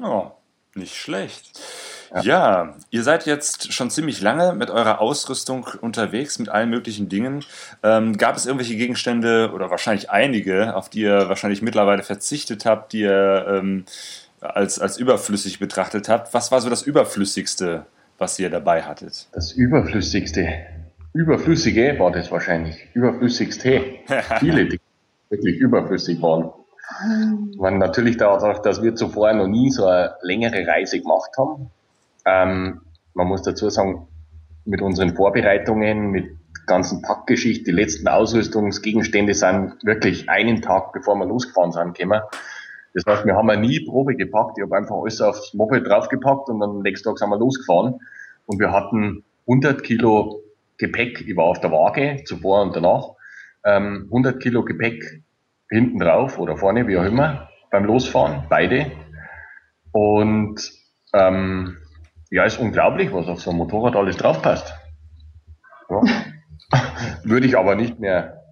[0.01, 0.31] Oh,
[0.75, 1.59] nicht schlecht.
[2.13, 2.23] Ja.
[2.23, 2.75] ja.
[2.91, 7.45] ihr seid jetzt schon ziemlich lange mit eurer Ausrüstung unterwegs, mit allen möglichen Dingen.
[7.83, 12.93] Ähm, gab es irgendwelche Gegenstände oder wahrscheinlich einige, auf die ihr wahrscheinlich mittlerweile verzichtet habt,
[12.93, 13.85] die ihr ähm,
[14.41, 16.35] als, als überflüssig betrachtet habt?
[16.35, 17.87] Was war so das Überflüssigste,
[18.19, 19.29] was ihr dabei hattet?
[19.33, 20.49] Das Überflüssigste?
[21.13, 22.77] Überflüssige war das wahrscheinlich.
[22.95, 23.83] Überflüssigste.
[24.39, 24.81] Viele, die
[25.29, 26.51] wirklich überflüssig waren.
[27.57, 31.71] Man natürlich dadurch, dass wir zuvor noch nie so eine längere Reise gemacht haben.
[32.27, 32.81] Ähm,
[33.15, 34.09] man muss dazu sagen,
[34.65, 41.27] mit unseren Vorbereitungen, mit ganzen Packgeschichte, die letzten Ausrüstungsgegenstände sind wirklich einen Tag, bevor wir
[41.27, 42.23] losgefahren sind, gekommen.
[42.95, 44.59] Das heißt, wir haben ja nie Probe gepackt.
[44.59, 48.01] Ich habe einfach alles aufs Moped draufgepackt und dann am nächsten Tag sind wir losgefahren.
[48.47, 50.43] Und wir hatten 100 Kilo
[50.79, 53.11] Gepäck, ich war auf der Waage, zuvor und danach,
[53.65, 55.23] ähm, 100 Kilo Gepäck
[55.69, 58.91] hinten drauf oder vorne, wie auch immer, beim Losfahren, beide.
[59.93, 60.61] Und
[61.13, 61.77] ähm,
[62.31, 64.73] ja, ist unglaublich, was auf so ein Motorrad alles draufpasst.
[65.89, 66.03] Ja.
[67.25, 68.45] Würde ich aber nicht mehr.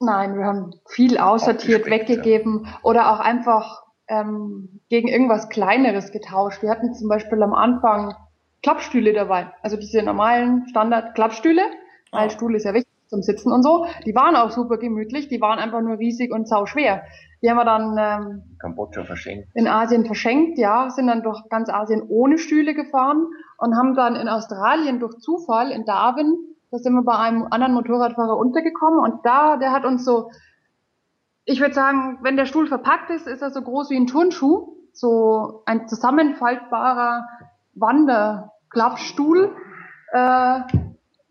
[0.00, 2.78] Nein, wir haben viel aussortiert, weggegeben ja.
[2.82, 6.62] oder auch einfach ähm, gegen irgendwas Kleineres getauscht.
[6.62, 8.14] Wir hatten zum Beispiel am Anfang
[8.62, 11.62] Klappstühle dabei, also diese normalen Standard-Klappstühle,
[12.12, 12.30] weil oh.
[12.30, 13.86] Stuhl ist ja wichtig zum Sitzen und so.
[14.04, 17.04] Die waren auch super gemütlich, die waren einfach nur riesig und sau schwer.
[17.42, 19.48] Die haben wir dann ähm, Kambodscha verschenkt.
[19.54, 23.26] In Asien verschenkt, ja, sind dann durch ganz Asien ohne Stühle gefahren
[23.58, 26.36] und haben dann in Australien durch Zufall in Darwin,
[26.70, 30.30] da sind wir bei einem anderen Motorradfahrer untergekommen und da, der hat uns so,
[31.44, 34.74] ich würde sagen, wenn der Stuhl verpackt ist, ist er so groß wie ein Turnschuh,
[34.92, 37.28] so ein zusammenfaltbarer
[37.74, 39.54] Wanderklappstuhl
[40.12, 40.60] äh,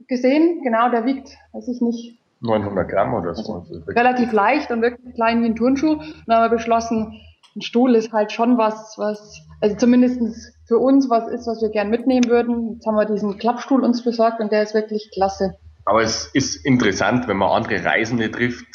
[0.07, 0.61] gesehen.
[0.63, 3.53] Genau, der wiegt, weiß ich nicht, 900 Gramm oder so.
[3.55, 5.93] Also relativ leicht und wirklich klein wie ein Turnschuh.
[5.93, 7.21] Und dann haben wir beschlossen,
[7.55, 10.19] ein Stuhl ist halt schon was, was, also zumindest
[10.65, 12.73] für uns was ist, was wir gern mitnehmen würden.
[12.73, 15.55] Jetzt haben wir diesen Klappstuhl uns besorgt und der ist wirklich klasse.
[15.85, 18.65] Aber es ist interessant, wenn man andere Reisende trifft,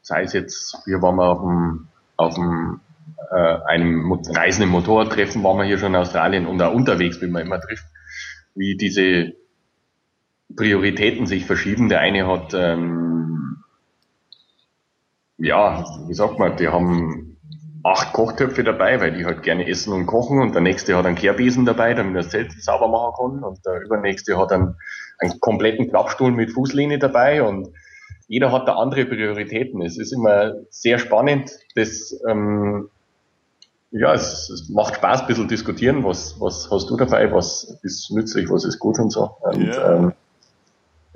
[0.00, 2.80] sei es jetzt, wir waren mal auf dem, auf dem
[3.30, 7.42] äh, einem reisenden Motorradtreffen, waren wir hier schon in Australien und auch unterwegs, wie man
[7.42, 7.84] immer trifft,
[8.54, 9.34] wie diese
[10.54, 11.88] Prioritäten sich verschieben.
[11.88, 13.58] Der eine hat, ähm,
[15.38, 17.36] ja, wie sagt man, die haben
[17.82, 21.16] acht Kochtöpfe dabei, weil die halt gerne essen und kochen und der nächste hat einen
[21.16, 24.74] Kehrbesen dabei, damit er das Zelt sauber machen kann und der übernächste hat einen,
[25.18, 27.68] einen kompletten Klappstuhl mit Fußlehne dabei und
[28.28, 29.82] jeder hat da andere Prioritäten.
[29.82, 32.90] Es ist immer sehr spannend, das ähm,
[33.92, 38.10] ja, es, es, macht Spaß, ein bisschen diskutieren, was, was hast du dabei, was ist
[38.10, 39.30] nützlich, was ist gut und so.
[39.40, 39.94] Und, ja.
[39.94, 40.12] ähm,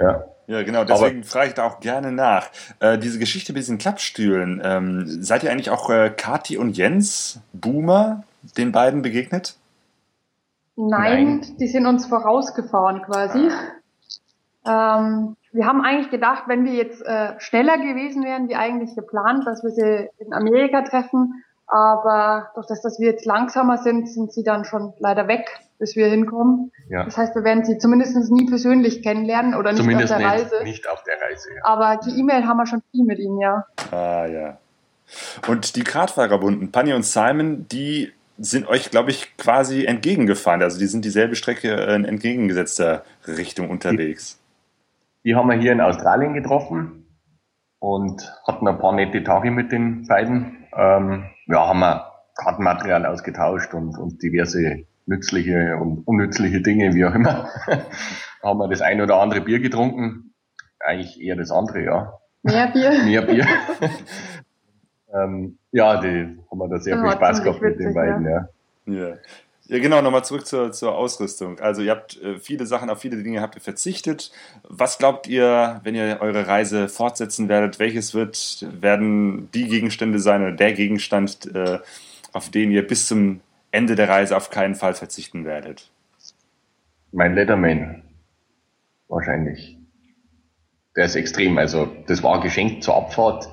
[0.01, 0.25] ja.
[0.51, 2.49] Ja, genau, deswegen frage ich da auch gerne nach.
[2.81, 7.39] Äh, diese Geschichte mit diesen Klappstühlen, ähm, seid ihr eigentlich auch äh, Kati und Jens
[7.53, 8.25] Boomer
[8.57, 9.55] den beiden begegnet?
[10.75, 10.89] Nein,
[11.39, 11.57] Nein.
[11.61, 13.49] die sind uns vorausgefahren quasi.
[14.67, 19.47] Ähm, wir haben eigentlich gedacht, wenn wir jetzt äh, schneller gewesen wären, wie eigentlich geplant,
[19.47, 24.33] dass wir sie in Amerika treffen, aber durch das, dass wir jetzt langsamer sind, sind
[24.33, 25.49] sie dann schon leider weg,
[25.81, 26.71] bis wir hinkommen.
[26.89, 27.05] Ja.
[27.05, 30.43] Das heißt, wir werden sie zumindest nie persönlich kennenlernen oder nicht zumindest auf der nicht,
[30.45, 30.65] Reise.
[30.65, 31.65] Nicht auf der Reise, ja.
[31.65, 33.67] Aber die E-Mail haben wir schon viel mit ihnen, ja.
[33.91, 34.59] Ah, ja.
[35.49, 40.63] Und die Gradfahrerbunden, Panny und Simon, die sind euch, glaube ich, quasi entgegengefahren.
[40.63, 44.39] Also die sind dieselbe Strecke in entgegengesetzter Richtung unterwegs.
[45.25, 47.07] Die, die haben wir hier in Australien getroffen
[47.81, 52.07] und hatten ein paar nette Tage mit den beiden ähm, ja, haben wir
[52.37, 57.51] Kartenmaterial ausgetauscht und, und diverse nützliche und unnützliche Dinge, wie auch immer.
[58.43, 60.33] haben wir das ein oder andere Bier getrunken.
[60.79, 62.19] Eigentlich eher das andere, ja.
[62.43, 62.91] Mehr Bier?
[63.05, 63.47] Mehr Bier.
[65.15, 68.25] ähm, ja, die haben wir da sehr ja, viel Spaß gehabt witzig, mit den beiden,
[68.25, 68.49] ja.
[68.87, 69.09] ja.
[69.09, 69.17] ja.
[69.67, 71.61] Ja, genau, nochmal zurück zur, zur Ausrüstung.
[71.61, 74.33] Also ihr habt äh, viele Sachen, auf viele Dinge habt ihr verzichtet.
[74.65, 80.43] Was glaubt ihr, wenn ihr eure Reise fortsetzen werdet, welches wird, werden die Gegenstände sein
[80.43, 81.79] oder der Gegenstand, äh,
[82.33, 85.91] auf den ihr bis zum Ende der Reise auf keinen Fall verzichten werdet?
[87.13, 88.03] Mein Letterman.
[89.09, 89.79] Wahrscheinlich.
[90.97, 91.59] Der ist extrem.
[91.59, 93.49] Also das war geschenkt zur Abfahrt.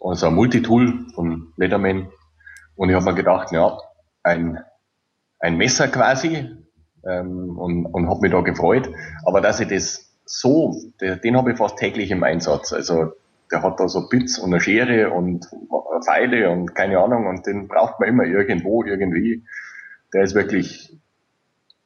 [0.00, 2.10] Also ein Multitool von Letterman.
[2.76, 3.78] Und ich habe mir gedacht, ja,
[4.22, 4.58] ein
[5.44, 6.48] ein Messer quasi
[7.06, 8.90] ähm, und, und habe mich da gefreut.
[9.26, 12.72] Aber dass ich das so, den, den habe ich fast täglich im Einsatz.
[12.72, 13.12] Also
[13.50, 15.46] der hat da so Bits und eine Schere und
[16.04, 19.44] Pfeile und keine Ahnung und den braucht man immer irgendwo, irgendwie.
[20.12, 20.96] Der ist wirklich,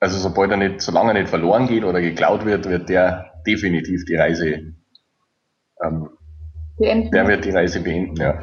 [0.01, 4.05] also sobald er nicht, solange er nicht verloren geht oder geklaut wird, wird der definitiv
[4.05, 4.75] die Reise
[5.83, 6.11] ähm,
[6.79, 7.11] beenden.
[7.11, 8.35] Der wird die Reise beenden, ja.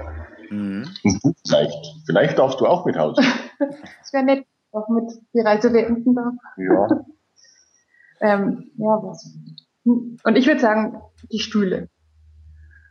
[0.49, 0.87] Mhm.
[1.03, 1.95] Und du vielleicht.
[2.05, 3.21] Vielleicht darfst du auch mit Hause.
[3.59, 6.33] das wäre nett auch mit die Reise beenden darf.
[6.57, 6.87] Ja.
[8.21, 9.33] ähm, ja, was?
[9.85, 11.01] Und ich würde sagen,
[11.31, 11.89] die Stühle.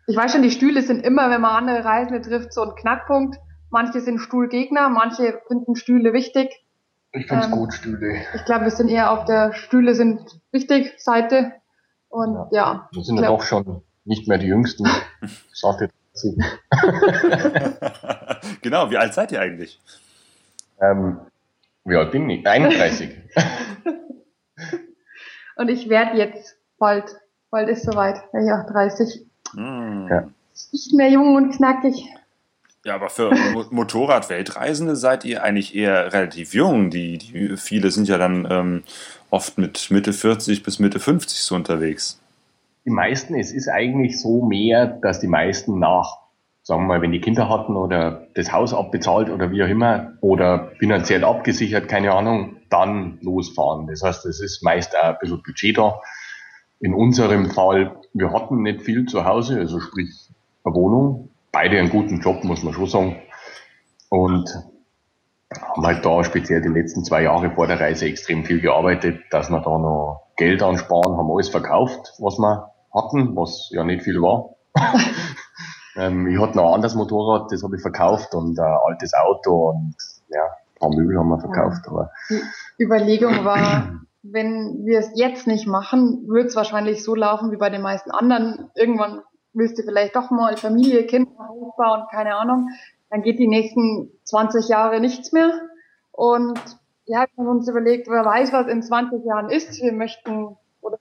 [0.06, 3.38] Ich weiß schon, die Stühle sind immer, wenn man andere Reisende trifft, so ein Knackpunkt.
[3.70, 6.50] Manche sind Stuhlgegner, manche finden Stühle wichtig.
[7.12, 8.20] Ich finde es ähm, gut, Stühle.
[8.34, 11.52] Ich glaube, wir sind eher auf der Stühle sind wichtig Seite.
[12.08, 12.52] Und ja.
[12.52, 14.86] ja wir sind ja doch schon nicht mehr die Jüngsten.
[15.52, 15.88] Sagte
[18.62, 19.80] genau, wie alt seid ihr eigentlich?
[20.80, 21.18] Ähm,
[21.84, 22.46] wie alt bin ich?
[22.46, 23.18] 31.
[25.56, 27.16] Und ich werde jetzt bald,
[27.50, 29.26] bald ist soweit, ja, 30.
[29.54, 30.08] Mm.
[30.08, 30.28] Ja.
[30.72, 32.06] Nicht mehr jung und knackig.
[32.84, 33.32] Ja, aber für
[33.70, 36.90] Motorrad-Weltreisende seid ihr eigentlich eher relativ jung.
[36.90, 38.82] Die, die viele sind ja dann ähm,
[39.30, 42.20] oft mit Mitte 40 bis Mitte 50 so unterwegs.
[42.84, 46.24] Die meisten, es ist eigentlich so mehr, dass die meisten nach
[46.64, 50.14] sagen wir mal, wenn die Kinder hatten oder das Haus abbezahlt oder wie auch immer
[50.22, 53.86] oder finanziell abgesichert, keine Ahnung, dann losfahren.
[53.86, 56.00] Das heißt, es ist meist auch ein bisschen Budget da.
[56.84, 60.28] In unserem Fall, wir hatten nicht viel zu Hause, also sprich
[60.64, 63.16] eine Wohnung, beide einen guten Job, muss man schon sagen.
[64.10, 64.50] Und
[65.50, 69.48] haben halt da speziell die letzten zwei Jahre vor der Reise extrem viel gearbeitet, dass
[69.48, 74.20] wir da noch Geld ansparen, haben alles verkauft, was wir hatten, was ja nicht viel
[74.20, 74.50] war.
[75.96, 79.70] ähm, ich hatte noch ein anderes Motorrad, das habe ich verkauft und ein altes Auto
[79.70, 79.94] und
[80.28, 81.88] ja, ein paar Möbel haben wir verkauft.
[81.88, 82.10] Aber
[82.78, 87.58] die Überlegung war, wenn wir es jetzt nicht machen, wird es wahrscheinlich so laufen wie
[87.58, 88.70] bei den meisten anderen.
[88.74, 89.20] Irgendwann
[89.52, 92.70] willst du vielleicht doch mal Familie, Kinder aufbauen, keine Ahnung.
[93.10, 95.52] Dann geht die nächsten 20 Jahre nichts mehr.
[96.10, 96.58] Und
[97.04, 99.82] ja, wir haben uns überlegt, wer weiß, was in 20 Jahren ist.
[99.82, 100.98] Wir möchten, oder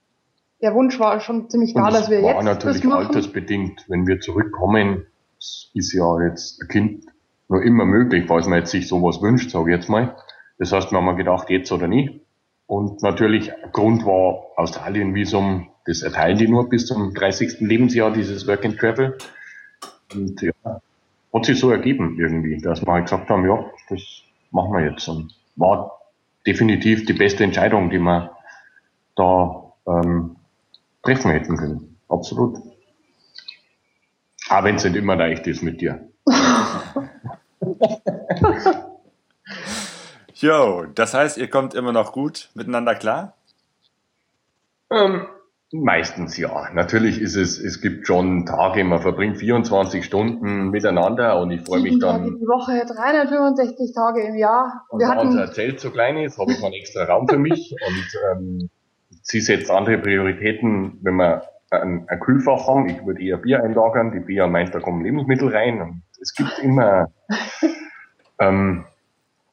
[0.60, 3.06] der Wunsch war schon ziemlich klar, dass wir war jetzt natürlich das machen.
[3.06, 3.86] altersbedingt.
[3.88, 5.06] Wenn wir zurückkommen,
[5.38, 7.06] ist ja jetzt ein Kind
[7.48, 10.14] nur immer möglich, falls man jetzt sich sowas wünscht, sage ich jetzt mal.
[10.58, 12.23] Das heißt, wir haben gedacht, jetzt oder nie.
[12.66, 17.60] Und natürlich, Grund war Australien-Visum, das erteilen die nur bis zum 30.
[17.60, 19.18] Lebensjahr, dieses Work and Travel.
[20.14, 24.00] Und ja, hat sich so ergeben irgendwie, dass wir halt gesagt haben, ja, das
[24.50, 25.06] machen wir jetzt.
[25.08, 26.00] Und war
[26.46, 28.30] definitiv die beste Entscheidung, die wir
[29.16, 30.36] da ähm,
[31.02, 31.96] treffen hätten können.
[32.08, 32.58] Absolut.
[34.48, 36.08] Aber wenn es nicht immer leicht ist mit dir.
[40.34, 43.34] Jo, das heißt, ihr kommt immer noch gut miteinander klar?
[44.90, 45.26] Ähm,
[45.72, 46.70] meistens ja.
[46.72, 51.82] Natürlich ist es, es gibt schon Tage, man verbringt 24 Stunden miteinander und ich freue
[51.82, 52.38] mich Sieben Tage dann.
[52.40, 54.84] die Woche, 365 Tage im Jahr.
[54.88, 57.38] Und wir da hatten, unser Zelt so klein ist, habe ich einen extra Raum für
[57.38, 58.70] mich und ähm,
[59.22, 62.88] sie setzt andere Prioritäten, wenn wir ein, ein Kühlfach haben.
[62.88, 66.58] Ich würde eher Bier einlagern, die Bier meint, da kommen Lebensmittel rein und es gibt
[66.58, 67.12] immer,
[68.40, 68.84] ähm,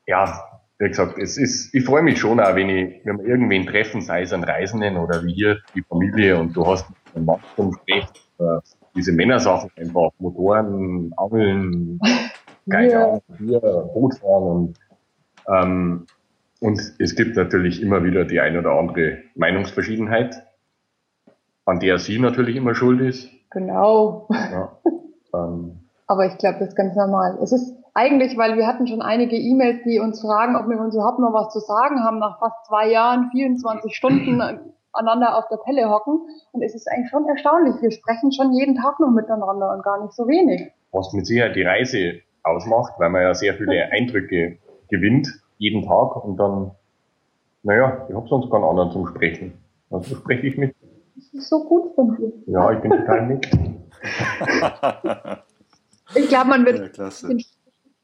[0.07, 0.50] ja,
[0.81, 4.01] wie gesagt, es ist, ich freue mich schon auch, wenn ich, wenn wir irgendwen treffen,
[4.01, 8.09] sei es ein Reisenden oder wie hier die Familie und du hast einen zum Sprechen,
[8.39, 8.59] äh,
[8.95, 11.99] diese Männersachen einfach, Motoren, Angeln,
[12.69, 12.97] keine.
[12.97, 13.59] Ahnung, Bier,
[13.93, 14.77] Boot fahren und
[15.47, 16.05] ähm,
[16.59, 20.43] und es gibt natürlich immer wieder die ein oder andere Meinungsverschiedenheit,
[21.65, 23.29] an der sie natürlich immer schuld ist.
[23.49, 24.27] genau.
[24.29, 24.77] Ja.
[25.33, 27.39] ähm, Aber ich glaube, das ist ganz normal.
[27.41, 30.95] Es ist eigentlich, weil wir hatten schon einige E-Mails, die uns fragen, ob wir uns
[30.95, 34.41] überhaupt noch was zu sagen haben, nach fast zwei Jahren, 24 Stunden
[34.93, 36.21] aneinander auf der Pelle hocken.
[36.51, 37.81] Und es ist eigentlich schon erstaunlich.
[37.81, 40.71] Wir sprechen schon jeden Tag noch miteinander und gar nicht so wenig.
[40.91, 44.57] was mit Sicherheit die Reise ausmacht, weil man ja sehr viele Eindrücke
[44.89, 45.27] gewinnt,
[45.57, 46.71] jeden Tag und dann,
[47.63, 49.53] naja, ich habe sonst keinen anderen zum Sprechen.
[49.89, 50.75] Also spreche ich mit.
[51.15, 52.31] Das ist so gut von dir.
[52.47, 53.47] Ja, ich bin total nett.
[56.13, 57.37] Ich glaube, man wird Ja, klasse.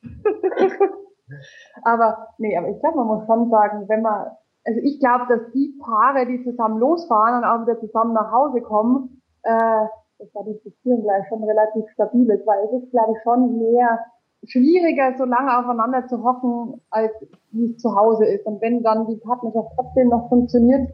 [1.83, 4.27] aber nee, aber ich glaube, man muss schon sagen, wenn man,
[4.65, 8.61] also ich glaube, dass die Paare, die zusammen losfahren und auch wieder zusammen nach Hause
[8.61, 9.85] kommen, äh,
[10.19, 13.57] das war die Beziehung gleich schon relativ stabil ist, weil es ist, glaube ich, schon
[13.59, 13.99] mehr
[14.45, 17.11] schwieriger, so lange aufeinander zu hocken, als
[17.51, 18.45] wie es zu Hause ist.
[18.45, 20.89] Und wenn dann die Partnerschaft trotzdem noch funktioniert,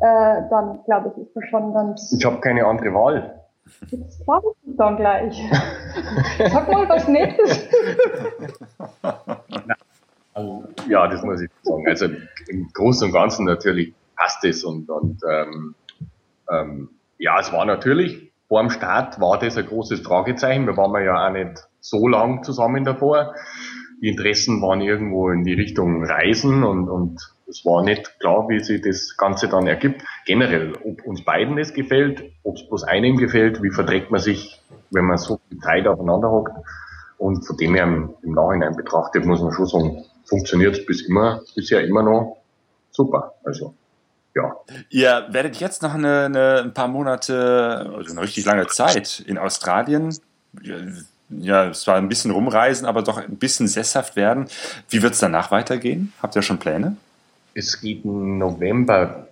[0.00, 3.43] äh, dann glaube ich, ist das schon ganz, Ich habe keine andere Wahl.
[3.90, 5.36] Das glaube ich dann gleich.
[6.38, 7.68] Sag mal was Nettes.
[10.34, 11.88] Also, ja, das muss ich sagen.
[11.88, 12.06] Also
[12.48, 15.74] im Großen und Ganzen natürlich passt es und, und ähm,
[16.50, 16.88] ähm,
[17.18, 20.66] ja, es war natürlich vor dem Start war das ein großes Fragezeichen.
[20.66, 23.34] Wir waren ja auch nicht so lang zusammen davor.
[24.02, 28.58] Die Interessen waren irgendwo in die Richtung Reisen und, und es war nicht klar, wie
[28.60, 30.02] sich das Ganze dann ergibt.
[30.26, 34.60] Generell, ob uns beiden das gefällt, ob es bloß einem gefällt, wie verträgt man sich,
[34.90, 36.52] wenn man so viel Zeit aufeinander hockt.
[37.18, 41.42] Und von dem her im, Nachhinein betrachtet, muss man schon sagen, funktioniert es bis immer,
[41.54, 42.38] bisher immer noch
[42.90, 43.34] super.
[43.44, 43.74] Also,
[44.34, 44.56] ja.
[44.90, 49.38] Ihr werdet jetzt noch eine, eine, ein paar Monate, also eine richtig lange Zeit in
[49.38, 50.12] Australien,
[51.30, 54.46] ja, es war ein bisschen rumreisen, aber doch ein bisschen sesshaft werden.
[54.88, 56.12] Wie wird es danach weitergehen?
[56.22, 56.96] Habt ihr schon Pläne?
[57.54, 59.28] Es geht im November,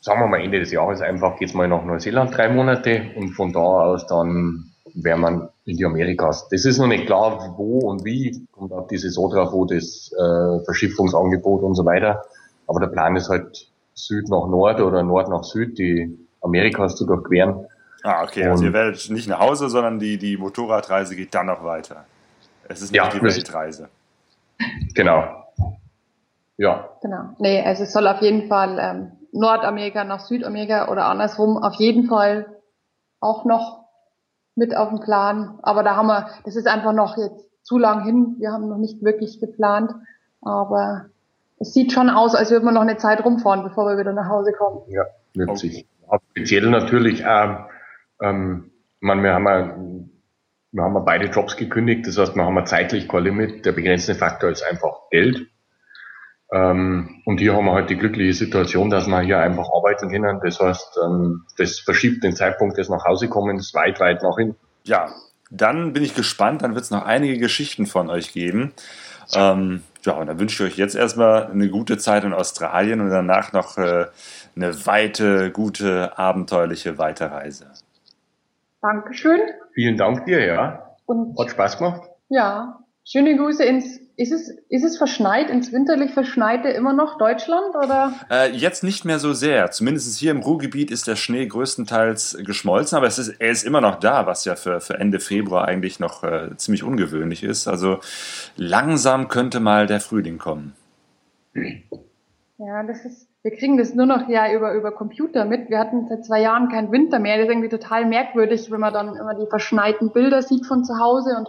[0.00, 3.52] sagen wir mal Ende des Jahres einfach, geht's mal nach Neuseeland drei Monate und von
[3.52, 6.48] da aus dann wäre man in die Amerikas.
[6.50, 10.12] Das ist noch nicht klar, wo und wie, kommt auf die Saison drauf, wo das
[10.12, 12.22] äh, Verschiffungsangebot und so weiter.
[12.66, 17.06] Aber der Plan ist halt Süd nach Nord oder Nord nach Süd, die Amerikas zu
[17.06, 17.66] durchqueren.
[18.02, 21.46] Ah, okay, also Und- ihr werdet nicht nach Hause, sondern die, die Motorradreise geht dann
[21.46, 22.04] noch weiter.
[22.68, 23.88] Es ist Ja, nicht die das- Weltreise.
[24.94, 25.41] Genau.
[26.62, 27.34] Ja, Genau.
[27.38, 32.06] Nee, also es soll auf jeden Fall ähm, Nordamerika nach Südamerika oder andersrum auf jeden
[32.06, 32.46] Fall
[33.18, 33.84] auch noch
[34.54, 35.58] mit auf dem Plan.
[35.62, 38.36] Aber da haben wir, das ist einfach noch jetzt zu lang hin.
[38.38, 39.90] Wir haben noch nicht wirklich geplant.
[40.40, 41.06] Aber
[41.58, 44.28] es sieht schon aus, als würde man noch eine Zeit rumfahren, bevor wir wieder nach
[44.28, 44.82] Hause kommen.
[45.34, 45.84] ja, sich.
[46.30, 47.66] speziell natürlich auch,
[48.20, 49.76] ähm, man, wir haben ja,
[50.70, 53.66] wir haben ja beide Jobs gekündigt, das heißt, wir haben ja zeitlich kein Limit.
[53.66, 55.48] Der begrenzende Faktor ist einfach Geld.
[56.52, 60.38] Ähm, und hier haben wir halt die glückliche Situation, dass wir hier einfach arbeiten können.
[60.44, 64.56] Das heißt, ähm, das verschiebt den Zeitpunkt des Nachhausekommens weit, weit nach hinten.
[64.84, 65.08] Ja,
[65.50, 66.62] dann bin ich gespannt.
[66.62, 68.72] Dann wird es noch einige Geschichten von euch geben.
[69.34, 73.08] Ähm, ja, und dann wünsche ich euch jetzt erstmal eine gute Zeit in Australien und
[73.08, 74.06] danach noch äh,
[74.54, 77.70] eine weite, gute, abenteuerliche Weiterreise.
[78.82, 79.40] Dankeschön.
[79.74, 80.96] Vielen Dank dir, ja.
[81.06, 82.02] Und Hat Spaß gemacht.
[82.28, 87.74] Ja, schöne Grüße ins ist es, ist es verschneit, ins winterlich verschneite immer noch Deutschland
[87.74, 88.14] oder?
[88.30, 89.70] Äh, jetzt nicht mehr so sehr.
[89.70, 93.80] Zumindest hier im Ruhrgebiet ist der Schnee größtenteils geschmolzen, aber es ist, er ist immer
[93.80, 97.66] noch da, was ja für, für Ende Februar eigentlich noch äh, ziemlich ungewöhnlich ist.
[97.66, 97.98] Also
[98.56, 100.74] langsam könnte mal der Frühling kommen.
[102.58, 105.68] Ja, das ist, wir kriegen das nur noch ja über, über Computer mit.
[105.68, 107.36] Wir hatten seit zwei Jahren keinen Winter mehr.
[107.36, 110.98] Das ist irgendwie total merkwürdig, wenn man dann immer die verschneiten Bilder sieht von zu
[111.00, 111.48] Hause und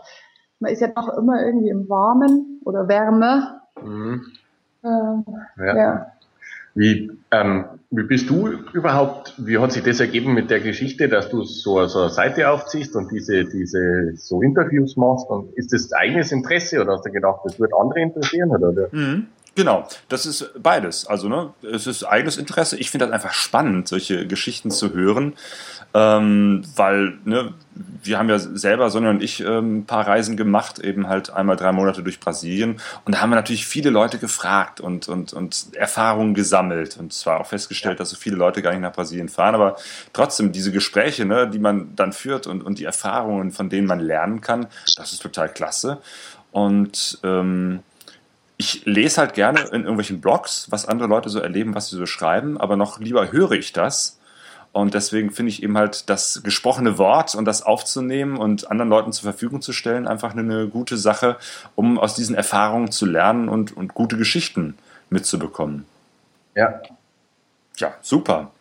[0.63, 3.61] man ist ja doch immer irgendwie im Warmen oder Wärme.
[3.83, 4.23] Mhm.
[4.83, 5.25] Ähm,
[5.57, 5.77] ja.
[5.77, 6.07] ja.
[6.75, 11.29] Wie, ähm, wie bist du überhaupt, wie hat sich das ergeben mit der Geschichte, dass
[11.29, 15.29] du so, so eine Seite aufziehst und diese, diese so Interviews machst?
[15.29, 18.49] Und ist das eigenes Interesse oder hast du gedacht, das wird andere interessieren?
[18.49, 18.87] Oder?
[18.91, 19.27] Mhm.
[19.55, 21.05] Genau, das ist beides.
[21.05, 22.75] Also, ne, es ist eigenes Interesse.
[22.77, 25.33] Ich finde das einfach spannend, solche Geschichten zu hören,
[25.93, 27.53] ähm, weil, ne,
[28.03, 31.55] wir haben ja selber, Sonja und ich, ähm, ein paar Reisen gemacht, eben halt einmal
[31.55, 32.79] drei Monate durch Brasilien.
[33.05, 36.97] Und da haben wir natürlich viele Leute gefragt und, und, und Erfahrungen gesammelt.
[36.97, 39.53] Und zwar auch festgestellt, dass so viele Leute gar nicht nach Brasilien fahren.
[39.53, 39.77] Aber
[40.13, 43.99] trotzdem, diese Gespräche, ne, die man dann führt und, und die Erfahrungen, von denen man
[43.99, 44.65] lernen kann,
[44.97, 45.99] das ist total klasse.
[46.51, 47.83] Und ähm,
[48.63, 52.05] ich lese halt gerne in irgendwelchen Blogs, was andere Leute so erleben, was sie so
[52.05, 54.19] schreiben, aber noch lieber höre ich das.
[54.71, 59.11] Und deswegen finde ich eben halt das gesprochene Wort und das aufzunehmen und anderen Leuten
[59.11, 61.37] zur Verfügung zu stellen, einfach eine gute Sache,
[61.75, 64.77] um aus diesen Erfahrungen zu lernen und, und gute Geschichten
[65.09, 65.85] mitzubekommen.
[66.55, 66.81] Ja.
[67.77, 68.51] Ja, super.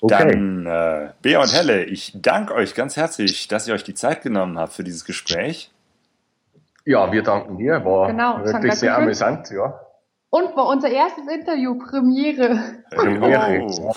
[0.00, 0.30] Okay.
[0.30, 4.22] Dann, äh, Bea und Helle, ich danke euch ganz herzlich, dass ihr euch die Zeit
[4.22, 5.70] genommen habt für dieses Gespräch.
[6.84, 7.84] Ja, wir danken dir.
[7.84, 9.80] War genau, wirklich sehr amüsant, ja.
[10.30, 12.58] Und war unser erstes Interview, Premiere.
[12.90, 13.66] Premiere.
[13.68, 13.94] Oh.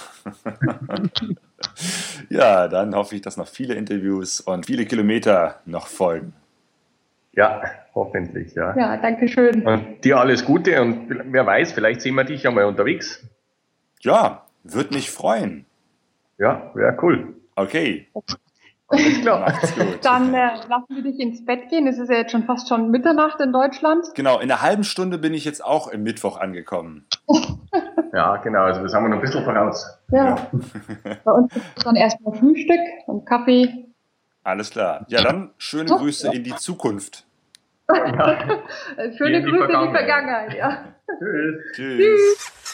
[2.29, 6.33] ja, dann hoffe ich, dass noch viele Interviews und viele Kilometer noch folgen.
[7.33, 7.61] Ja,
[7.93, 8.75] hoffentlich, ja.
[8.77, 9.65] Ja, danke schön.
[9.65, 13.23] Und dir alles Gute und wer weiß, vielleicht sehen wir dich ja mal unterwegs.
[14.01, 15.65] Ja, würde mich freuen.
[16.37, 17.35] Ja, wäre cool.
[17.55, 18.07] Okay.
[18.13, 18.37] Alles
[19.21, 19.53] klar.
[20.01, 21.87] Dann äh, lassen wir dich ins Bett gehen.
[21.87, 24.05] Es ist ja jetzt schon fast schon Mitternacht in Deutschland.
[24.15, 27.05] Genau, in einer halben Stunde bin ich jetzt auch im Mittwoch angekommen.
[28.13, 28.61] ja, genau.
[28.61, 29.99] Also das haben wir noch ein bisschen voraus.
[30.11, 30.25] Ja.
[30.25, 30.47] ja.
[31.25, 33.87] Bei uns ist dann erstmal Frühstück und Kaffee.
[34.43, 35.05] Alles klar.
[35.09, 36.33] Ja, dann schöne Grüße ja.
[36.33, 37.25] in die Zukunft.
[37.89, 38.37] Ja.
[39.17, 40.85] schöne Grüße in die Vergangenheit, ja.
[41.19, 41.75] Tschüss.
[41.75, 41.97] Tschüss.
[41.97, 42.66] Tschüss.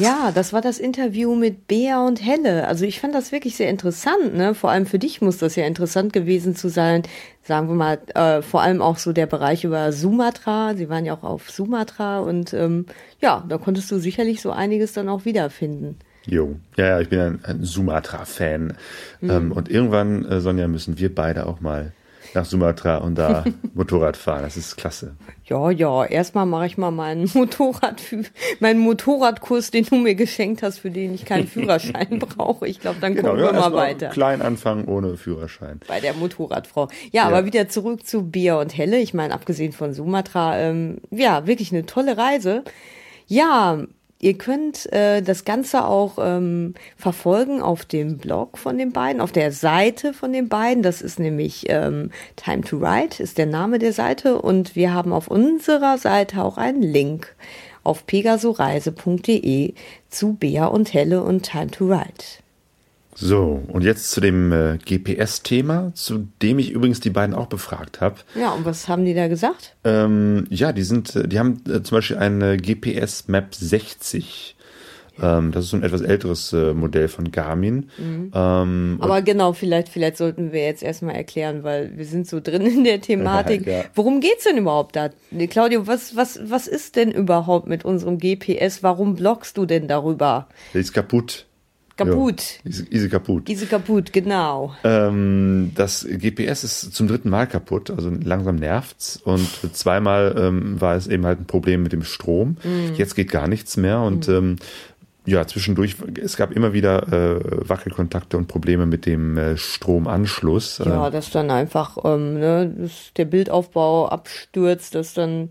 [0.00, 2.66] Ja, das war das Interview mit Bea und Helle.
[2.66, 4.54] Also ich fand das wirklich sehr interessant, ne?
[4.54, 7.02] Vor allem für dich muss das ja interessant gewesen zu sein.
[7.42, 10.74] Sagen wir mal, äh, vor allem auch so der Bereich über Sumatra.
[10.74, 12.86] Sie waren ja auch auf Sumatra und ähm,
[13.20, 15.98] ja, da konntest du sicherlich so einiges dann auch wiederfinden.
[16.26, 18.76] Jo, ja, ja, ich bin ein, ein Sumatra-Fan.
[19.20, 19.30] Mhm.
[19.30, 21.92] Ähm, und irgendwann, äh, Sonja, müssen wir beide auch mal
[22.36, 24.42] nach Sumatra und da Motorrad fahren.
[24.42, 25.16] Das ist klasse.
[25.44, 26.04] Ja, ja.
[26.04, 28.00] Erstmal mache ich mal meinen Motorrad,
[28.60, 32.68] meinen Motorradkurs, den du mir geschenkt hast, für den ich keinen Führerschein brauche.
[32.68, 34.08] Ich glaube, dann genau, gucken wir ja, mal weiter.
[34.10, 35.80] Klein anfangen ohne Führerschein.
[35.88, 36.88] Bei der Motorradfrau.
[37.10, 38.98] Ja, ja, aber wieder zurück zu Bier und Helle.
[38.98, 42.62] Ich meine, abgesehen von Sumatra, ähm, ja, wirklich eine tolle Reise.
[43.26, 43.82] Ja,
[44.18, 49.30] Ihr könnt äh, das Ganze auch ähm, verfolgen auf dem Blog von den beiden, auf
[49.30, 50.82] der Seite von den beiden.
[50.82, 54.40] Das ist nämlich ähm, Time to Write, ist der Name der Seite.
[54.40, 57.36] Und wir haben auf unserer Seite auch einen Link
[57.84, 59.74] auf pegasoreise.de
[60.08, 62.45] zu Bea und Helle und Time to Write.
[63.18, 68.02] So, und jetzt zu dem äh, GPS-Thema, zu dem ich übrigens die beiden auch befragt
[68.02, 68.16] habe.
[68.38, 69.74] Ja, und was haben die da gesagt?
[69.84, 74.56] Ähm, ja, die sind, äh, die haben äh, zum Beispiel eine GPS Map 60.
[75.22, 77.88] Ähm, das ist so ein etwas älteres äh, Modell von Garmin.
[77.96, 78.32] Mhm.
[78.34, 82.66] Ähm, Aber genau, vielleicht, vielleicht sollten wir jetzt erstmal erklären, weil wir sind so drin
[82.66, 83.66] in der Thematik.
[83.66, 83.84] ja.
[83.94, 85.08] Worum geht's denn überhaupt da?
[85.48, 88.82] Claudio, was, was, was ist denn überhaupt mit unserem GPS?
[88.82, 90.48] Warum bloggst du denn darüber?
[90.74, 91.46] Der ist kaputt.
[91.96, 92.60] Kaputt.
[92.64, 93.48] Ja, Ise kaputt.
[93.48, 94.74] Ise kaputt, genau.
[94.84, 99.18] Ähm, das GPS ist zum dritten Mal kaputt, also langsam nervt's.
[99.24, 102.58] Und zweimal ähm, war es eben halt ein Problem mit dem Strom.
[102.62, 102.94] Mhm.
[102.96, 104.00] Jetzt geht gar nichts mehr.
[104.00, 104.34] Und mhm.
[104.34, 104.56] ähm,
[105.26, 110.82] ja, zwischendurch, es gab immer wieder äh, Wackelkontakte und Probleme mit dem äh, Stromanschluss.
[110.84, 115.50] Ja, dass dann einfach ähm, ne, dass der Bildaufbau abstürzt, dass dann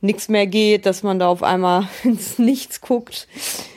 [0.00, 3.26] nichts mehr geht, dass man da auf einmal ins Nichts guckt,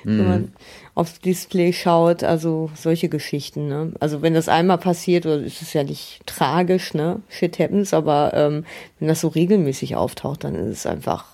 [0.04, 0.52] mhm.
[0.98, 3.68] Aufs Display schaut, also solche Geschichten.
[3.68, 3.92] Ne?
[4.00, 7.22] Also wenn das einmal passiert, ist es ja nicht tragisch, ne?
[7.30, 8.66] Shit happens, aber ähm,
[8.98, 11.26] wenn das so regelmäßig auftaucht, dann ist es einfach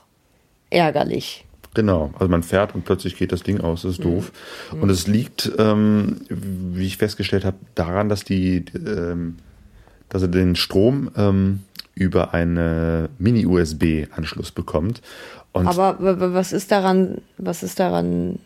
[0.69, 1.45] ärgerlich.
[1.75, 4.15] Genau, also man fährt und plötzlich geht das Ding aus, das ist mhm.
[4.15, 4.33] doof.
[4.81, 9.37] Und es liegt, ähm, wie ich festgestellt habe, daran, dass die, ähm,
[10.09, 11.61] dass er den Strom ähm,
[11.95, 15.01] über einen Mini-USB-Anschluss bekommt.
[15.53, 18.39] Und Aber was ist daran, was ist daran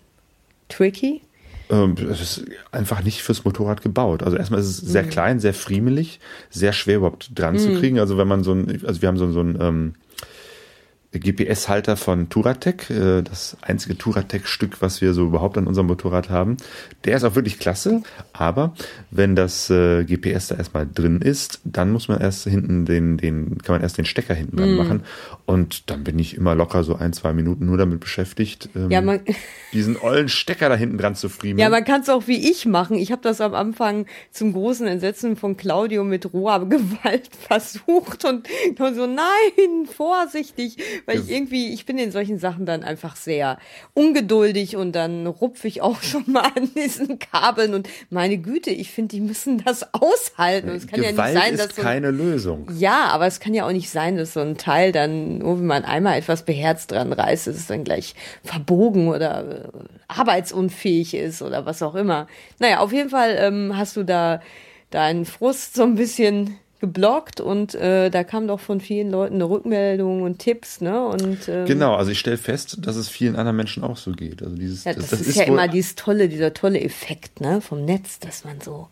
[0.70, 1.22] tricky?
[1.70, 4.24] Ähm, es ist einfach nicht fürs Motorrad gebaut.
[4.24, 5.10] Also erstmal ist es sehr mhm.
[5.10, 7.60] klein, sehr friemelig, sehr schwer überhaupt dran mhm.
[7.60, 8.00] zu kriegen.
[8.00, 9.94] Also wenn man so ein, also wir haben so, so ein ähm,
[11.14, 16.58] GPS-Halter von Turatec, äh, das einzige Turatec-Stück, was wir so überhaupt an unserem Motorrad haben.
[17.06, 18.04] Der ist auch wirklich klasse,
[18.34, 18.74] aber
[19.10, 23.58] wenn das äh, GPS da erstmal drin ist, dann muss man erst hinten den, den,
[23.60, 24.78] kann man erst den Stecker hinten dran mm.
[24.78, 25.04] machen
[25.46, 29.02] und dann bin ich immer locker so ein, zwei Minuten nur damit beschäftigt, ähm, ja,
[29.02, 29.22] man
[29.74, 31.60] diesen ollen Stecker da hinten dran zu friemeln.
[31.60, 32.98] Ja, man kann es auch wie ich machen.
[32.98, 38.48] Ich habe das am Anfang zum großen Entsetzen von Claudio mit roher Gewalt versucht und
[38.78, 43.58] so, nein, vorsichtig, weil ich irgendwie, ich bin in solchen Sachen dann einfach sehr
[43.94, 48.92] ungeduldig und dann rupfe ich auch schon mal an diesen Kabeln und meine Güte, ich
[48.92, 50.70] finde, die müssen das aushalten.
[50.70, 52.70] Und es kann Gewalt ja nicht sein, dass so ein, keine Lösung.
[52.78, 55.66] Ja, aber es kann ja auch nicht sein, dass so ein Teil dann, nur wenn
[55.66, 59.70] man einmal etwas beherzt dran reißt, dass es dann gleich verbogen oder äh,
[60.08, 62.28] arbeitsunfähig ist oder was auch immer.
[62.60, 64.42] Naja, auf jeden Fall ähm, hast du da
[64.90, 69.50] deinen Frust so ein bisschen geblockt und äh, da kam doch von vielen Leuten eine
[69.50, 71.06] Rückmeldung und Tipps, ne?
[71.08, 74.44] Und ähm, genau, also ich stelle fest, dass es vielen anderen Menschen auch so geht.
[74.44, 77.62] Also dieses, ja, das, das, ist, ist ja immer dieses tolle, dieser tolle Effekt, ne,
[77.62, 78.88] vom Netz, dass man so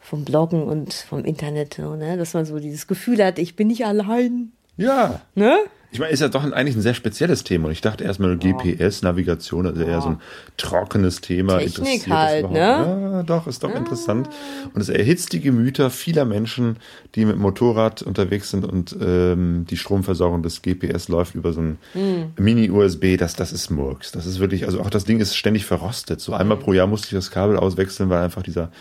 [0.00, 3.86] vom Bloggen und vom Internet, ne, dass man so dieses Gefühl hat, ich bin nicht
[3.86, 4.52] allein.
[4.76, 5.20] Ja.
[5.34, 5.56] Ne?
[5.94, 7.66] Ich meine, ist ja doch eigentlich ein sehr spezielles Thema.
[7.66, 10.20] Und ich dachte erstmal GPS, Navigation, also eher so ein
[10.56, 11.58] trockenes Thema.
[11.58, 12.58] Technik halt, ne?
[12.58, 13.76] Ja, doch, ist doch ja.
[13.76, 14.28] interessant.
[14.74, 16.78] Und es erhitzt die Gemüter vieler Menschen,
[17.14, 21.78] die mit Motorrad unterwegs sind und ähm, die Stromversorgung des GPS läuft über so ein
[21.92, 22.32] hm.
[22.40, 23.16] Mini-USB.
[23.16, 24.10] Das, das ist Murks.
[24.10, 26.20] Das ist wirklich, also auch das Ding ist ständig verrostet.
[26.20, 26.64] So einmal hm.
[26.64, 28.72] pro Jahr musste ich das Kabel auswechseln, weil einfach dieser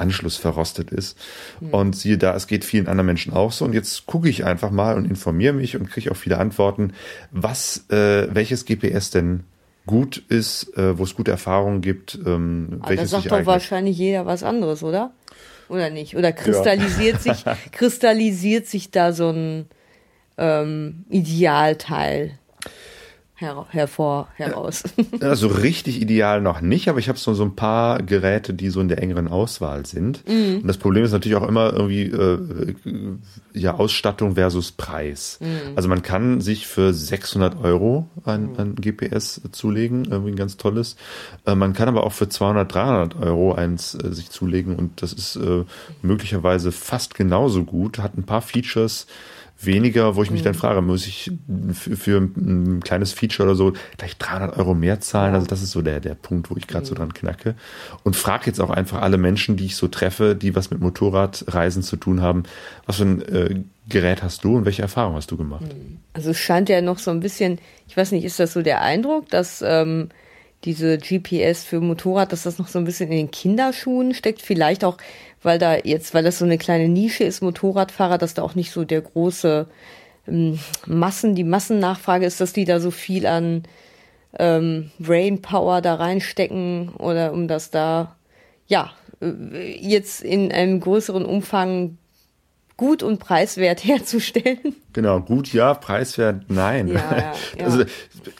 [0.00, 1.18] Anschluss verrostet ist.
[1.60, 1.74] Mhm.
[1.74, 3.64] Und siehe da, es geht vielen anderen Menschen auch so.
[3.64, 6.92] Und jetzt gucke ich einfach mal und informiere mich und kriege auch viele Antworten,
[7.30, 9.44] was, äh, welches GPS denn
[9.86, 12.18] gut ist, äh, wo es gute Erfahrungen gibt.
[12.26, 15.12] Ähm, Aber da sagt doch wahrscheinlich jeder was anderes, oder?
[15.68, 16.16] Oder nicht?
[16.16, 17.34] Oder kristallisiert ja.
[17.34, 19.66] sich, kristallisiert sich da so ein
[20.36, 22.39] ähm, Idealteil?
[23.40, 24.84] Her hervor, heraus.
[25.20, 28.80] Also richtig ideal noch nicht, aber ich habe so, so ein paar Geräte, die so
[28.80, 30.22] in der engeren Auswahl sind.
[30.26, 30.56] Mm.
[30.62, 32.38] Und das Problem ist natürlich auch immer irgendwie äh,
[33.52, 35.38] ja Ausstattung versus Preis.
[35.40, 35.76] Mm.
[35.76, 40.96] Also man kann sich für 600 Euro ein, ein GPS zulegen, irgendwie ein ganz tolles.
[41.46, 45.12] Äh, man kann aber auch für 200, 300 Euro eins äh, sich zulegen und das
[45.12, 45.64] ist äh,
[46.02, 49.06] möglicherweise fast genauso gut, hat ein paar Features,
[49.62, 50.58] weniger, wo ich mich dann mhm.
[50.58, 51.30] frage, muss ich
[51.72, 55.34] für, für, ein kleines Feature oder so gleich 300 Euro mehr zahlen?
[55.34, 56.98] Also das ist so der, der Punkt, wo ich gerade so mhm.
[56.98, 57.54] dran knacke.
[58.02, 61.82] Und frage jetzt auch einfach alle Menschen, die ich so treffe, die was mit Motorradreisen
[61.82, 62.44] zu tun haben,
[62.86, 65.62] was für ein äh, Gerät hast du und welche Erfahrungen hast du gemacht?
[65.62, 65.98] Mhm.
[66.12, 67.58] Also es scheint ja noch so ein bisschen,
[67.88, 70.08] ich weiß nicht, ist das so der Eindruck, dass ähm,
[70.64, 74.84] diese GPS für Motorrad, dass das noch so ein bisschen in den Kinderschuhen steckt, vielleicht
[74.84, 74.98] auch
[75.42, 78.72] weil da jetzt, weil das so eine kleine Nische ist, Motorradfahrer, dass da auch nicht
[78.72, 79.66] so der große
[80.28, 83.62] ähm, Massen, die Massennachfrage ist, dass die da so viel an
[84.38, 88.16] ähm, Brainpower da reinstecken oder um das da,
[88.66, 91.98] ja, äh, jetzt in einem größeren Umfang
[92.80, 94.74] gut und preiswert herzustellen.
[94.94, 96.88] Genau, gut ja, preiswert nein.
[96.88, 97.32] Ja, ja.
[97.64, 97.84] Also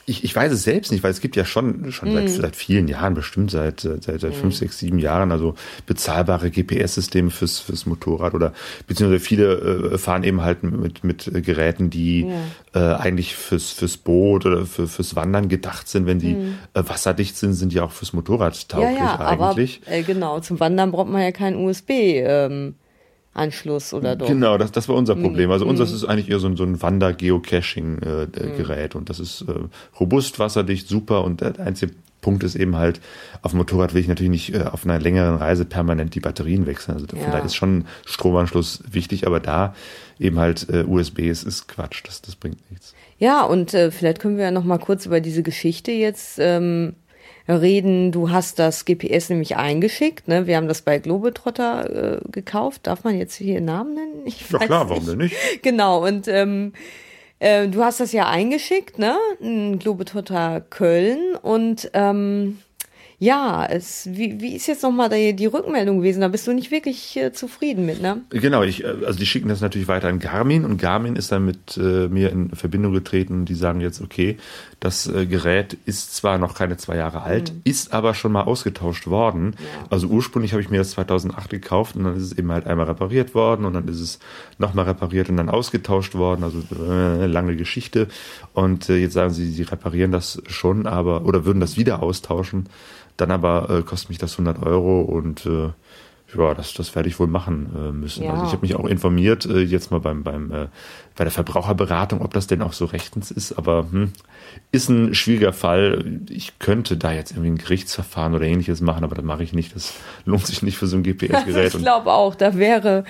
[0.07, 2.15] ich, ich weiß es selbst nicht, weil es gibt ja schon schon mm.
[2.15, 4.33] seit, seit vielen Jahren, bestimmt seit seit, seit mm.
[4.33, 8.55] fünf, sechs, sieben Jahren, also bezahlbare GPS-Systeme fürs fürs Motorrad oder
[8.87, 12.27] beziehungsweise viele äh, fahren eben halt mit mit Geräten, die
[12.75, 12.95] ja.
[12.95, 16.07] äh, eigentlich fürs fürs Boot oder für, fürs Wandern gedacht sind.
[16.07, 16.59] Wenn die mm.
[16.73, 19.83] äh, wasserdicht sind, sind die auch fürs Motorrad tauglich ja, ja, eigentlich.
[19.85, 21.91] Aber, äh, genau, zum Wandern braucht man ja kein USB.
[21.91, 22.75] Ähm
[23.33, 24.27] Anschluss oder doch.
[24.27, 25.23] Genau, das, das war unser mhm.
[25.23, 25.51] Problem.
[25.51, 25.97] Also unseres mhm.
[25.97, 29.55] ist eigentlich eher so ein, so ein Wander-Geocaching-Gerät äh, und das ist äh,
[29.99, 33.01] robust, wasserdicht, super und der einzige Punkt ist eben halt,
[33.43, 36.67] auf dem Motorrad will ich natürlich nicht äh, auf einer längeren Reise permanent die Batterien
[36.67, 36.95] wechseln.
[36.95, 37.31] Also von ja.
[37.31, 39.75] daher ist schon Stromanschluss wichtig, aber da
[40.19, 42.95] eben halt äh, USB ist, ist Quatsch, das, das bringt nichts.
[43.19, 46.95] Ja, und äh, vielleicht können wir ja noch mal kurz über diese Geschichte jetzt ähm,
[47.57, 48.13] reden.
[48.13, 50.29] Du hast das GPS nämlich eingeschickt.
[50.29, 50.47] Ne?
[50.47, 52.87] Wir haben das bei Globetrotter äh, gekauft.
[52.87, 54.23] Darf man jetzt hier Namen nennen?
[54.25, 55.35] Ich ja klar, warum denn nicht?
[55.63, 56.73] Genau, und ähm,
[57.39, 59.17] äh, du hast das ja eingeschickt, ne?
[59.79, 62.59] Globetrotter Köln und ähm,
[63.23, 66.23] ja, es, wie, wie ist jetzt nochmal die, die Rückmeldung gewesen?
[66.23, 68.23] Da bist du nicht wirklich äh, zufrieden mit, ne?
[68.31, 71.45] Genau, ich, äh, also die schicken das natürlich weiter an Garmin und Garmin ist dann
[71.45, 74.39] mit äh, mir in Verbindung getreten und die sagen jetzt, okay,
[74.81, 77.61] das äh, Gerät ist zwar noch keine zwei Jahre alt, mhm.
[77.65, 79.55] ist aber schon mal ausgetauscht worden.
[79.59, 79.87] Ja.
[79.91, 82.87] Also ursprünglich habe ich mir das 2008 gekauft und dann ist es eben halt einmal
[82.87, 84.19] repariert worden und dann ist es
[84.59, 86.43] nochmal repariert und dann ausgetauscht worden.
[86.45, 88.09] Also äh, lange Geschichte.
[88.55, 92.69] Und äh, jetzt sagen sie, sie reparieren das schon, aber oder würden das wieder austauschen.
[93.19, 95.69] Dann aber äh, kostet mich das 100 Euro und äh,
[96.37, 98.25] ja, das, das werde ich wohl machen äh, müssen.
[98.25, 98.33] Ja.
[98.33, 100.67] Also ich habe mich auch informiert, äh, jetzt mal beim, beim äh,
[101.21, 104.13] bei der Verbraucherberatung, ob das denn auch so rechtens ist, aber hm,
[104.73, 106.21] ist ein schwieriger Fall.
[106.31, 109.75] Ich könnte da jetzt irgendwie ein Gerichtsverfahren oder ähnliches machen, aber das mache ich nicht.
[109.75, 109.93] Das
[110.25, 111.75] lohnt sich nicht für so ein GPS-Gerät.
[111.75, 113.05] ich glaube auch, da wäre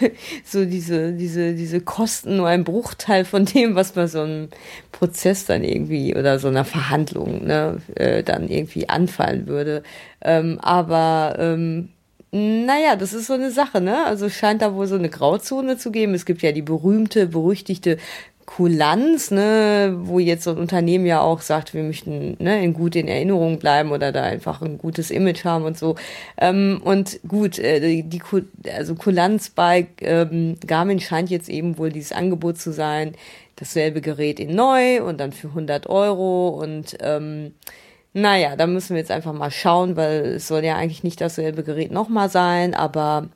[0.44, 4.48] so diese, diese, diese Kosten nur ein Bruchteil von dem, was bei so einem
[4.92, 9.82] Prozess dann irgendwie oder so einer Verhandlung ne, äh, dann irgendwie anfallen würde.
[10.20, 11.88] Ähm, aber ähm,
[12.36, 14.04] naja, das ist so eine Sache, ne?
[14.04, 16.14] Also scheint da wohl so eine Grauzone zu geben.
[16.14, 17.98] Es gibt ja die berühmte, berüchtigte
[18.46, 22.94] Kulanz, ne, wo jetzt so ein Unternehmen ja auch sagt, wir möchten ne, in gut
[22.94, 25.96] in Erinnerung bleiben oder da einfach ein gutes Image haben und so.
[26.38, 28.22] Ähm, und gut, äh, die
[28.72, 33.14] also Kulanz bei ähm, Garmin scheint jetzt eben wohl dieses Angebot zu sein,
[33.56, 37.52] dasselbe Gerät in neu und dann für 100 Euro und ähm,
[38.16, 41.62] naja, da müssen wir jetzt einfach mal schauen, weil es soll ja eigentlich nicht dasselbe
[41.62, 43.28] Gerät nochmal sein, aber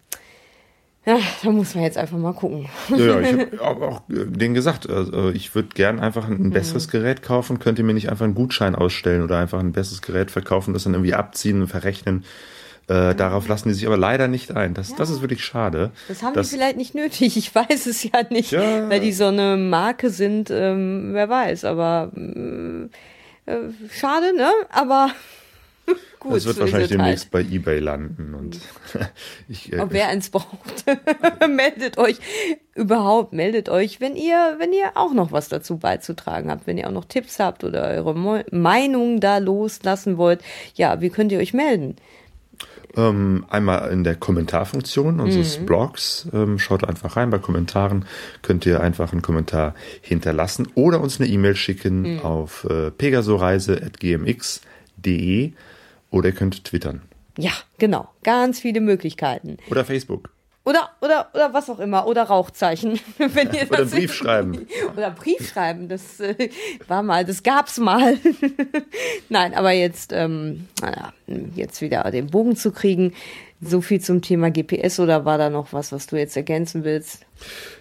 [1.04, 2.66] ja, da muss man jetzt einfach mal gucken.
[2.88, 6.50] Ja, ja ich habe auch, auch denen gesagt, also ich würde gern einfach ein mhm.
[6.50, 6.92] besseres mhm.
[6.92, 7.58] Gerät kaufen.
[7.58, 10.84] Könnt ihr mir nicht einfach einen Gutschein ausstellen oder einfach ein besseres Gerät verkaufen, das
[10.84, 12.24] dann irgendwie abziehen und verrechnen?
[12.88, 14.72] Äh, darauf lassen die sich aber leider nicht ein.
[14.72, 14.96] Das, ja.
[14.96, 15.90] das ist wirklich schade.
[16.08, 17.36] Das haben das, die vielleicht nicht nötig.
[17.36, 18.88] Ich weiß es ja nicht, ja.
[18.88, 20.48] weil die so eine Marke sind.
[20.50, 22.88] Ähm, wer weiß, aber äh,
[23.50, 24.50] äh, schade, ne?
[24.70, 25.10] Aber
[26.20, 26.36] gut.
[26.36, 28.60] Das wird wahrscheinlich demnächst bei eBay landen und
[29.48, 29.72] ich.
[29.72, 30.84] Äh, Ob wer eins braucht,
[31.48, 32.18] meldet euch
[32.74, 36.88] überhaupt, meldet euch, wenn ihr, wenn ihr auch noch was dazu beizutragen habt, wenn ihr
[36.88, 40.40] auch noch Tipps habt oder eure Mo Meinung da loslassen wollt.
[40.74, 41.96] Ja, wie könnt ihr euch melden?
[42.96, 45.66] Ähm, einmal in der Kommentarfunktion unseres mhm.
[45.66, 46.26] Blogs.
[46.32, 47.28] Ähm, schaut einfach rein.
[47.30, 48.04] Bei Kommentaren
[48.42, 52.18] könnt ihr einfach einen Kommentar hinterlassen oder uns eine E-Mail schicken mhm.
[52.20, 55.52] auf äh, pegasoreise.gmx.de
[56.10, 57.02] oder ihr könnt twittern.
[57.38, 58.08] Ja, genau.
[58.24, 59.58] Ganz viele Möglichkeiten.
[59.70, 60.30] Oder Facebook.
[60.62, 62.06] Oder, oder, oder was auch immer.
[62.06, 63.00] Oder Rauchzeichen.
[63.18, 64.66] Wenn ihr oder Brief schreiben.
[64.96, 65.88] Oder Brief schreiben.
[65.88, 66.50] Das äh,
[66.86, 68.18] war mal, das gab's mal.
[69.30, 71.12] Nein, aber jetzt, ähm, naja,
[71.54, 73.14] jetzt wieder den Bogen zu kriegen.
[73.62, 77.26] So viel zum Thema GPS oder war da noch was, was du jetzt ergänzen willst?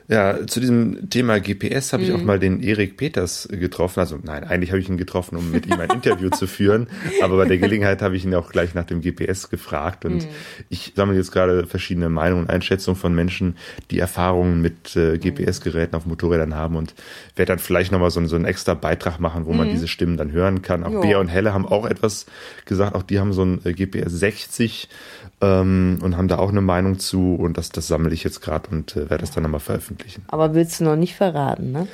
[0.09, 2.25] Ja, zu diesem Thema GPS habe ich auch mhm.
[2.25, 3.99] mal den Erik Peters getroffen.
[3.99, 6.87] Also nein, eigentlich habe ich ihn getroffen, um mit ihm ein Interview zu führen.
[7.21, 10.05] Aber bei der Gelegenheit habe ich ihn auch gleich nach dem GPS gefragt.
[10.05, 10.29] Und mhm.
[10.69, 13.55] ich sammle jetzt gerade verschiedene Meinungen und Einschätzungen von Menschen,
[13.91, 15.19] die Erfahrungen mit äh, mhm.
[15.19, 16.95] GPS-Geräten auf Motorrädern haben und
[17.35, 19.57] werde dann vielleicht nochmal so, so einen extra Beitrag machen, wo mhm.
[19.59, 20.83] man diese Stimmen dann hören kann.
[20.83, 21.01] Auch jo.
[21.01, 22.25] Bea und Helle haben auch etwas
[22.65, 22.95] gesagt.
[22.95, 24.89] Auch die haben so ein äh, GPS 60
[25.41, 27.35] ähm, und haben da auch eine Meinung zu.
[27.35, 30.23] Und das, das sammle ich jetzt gerade und äh, werde das dann nochmal veröffentlichen.
[30.27, 31.87] Aber willst du noch nicht verraten, ne?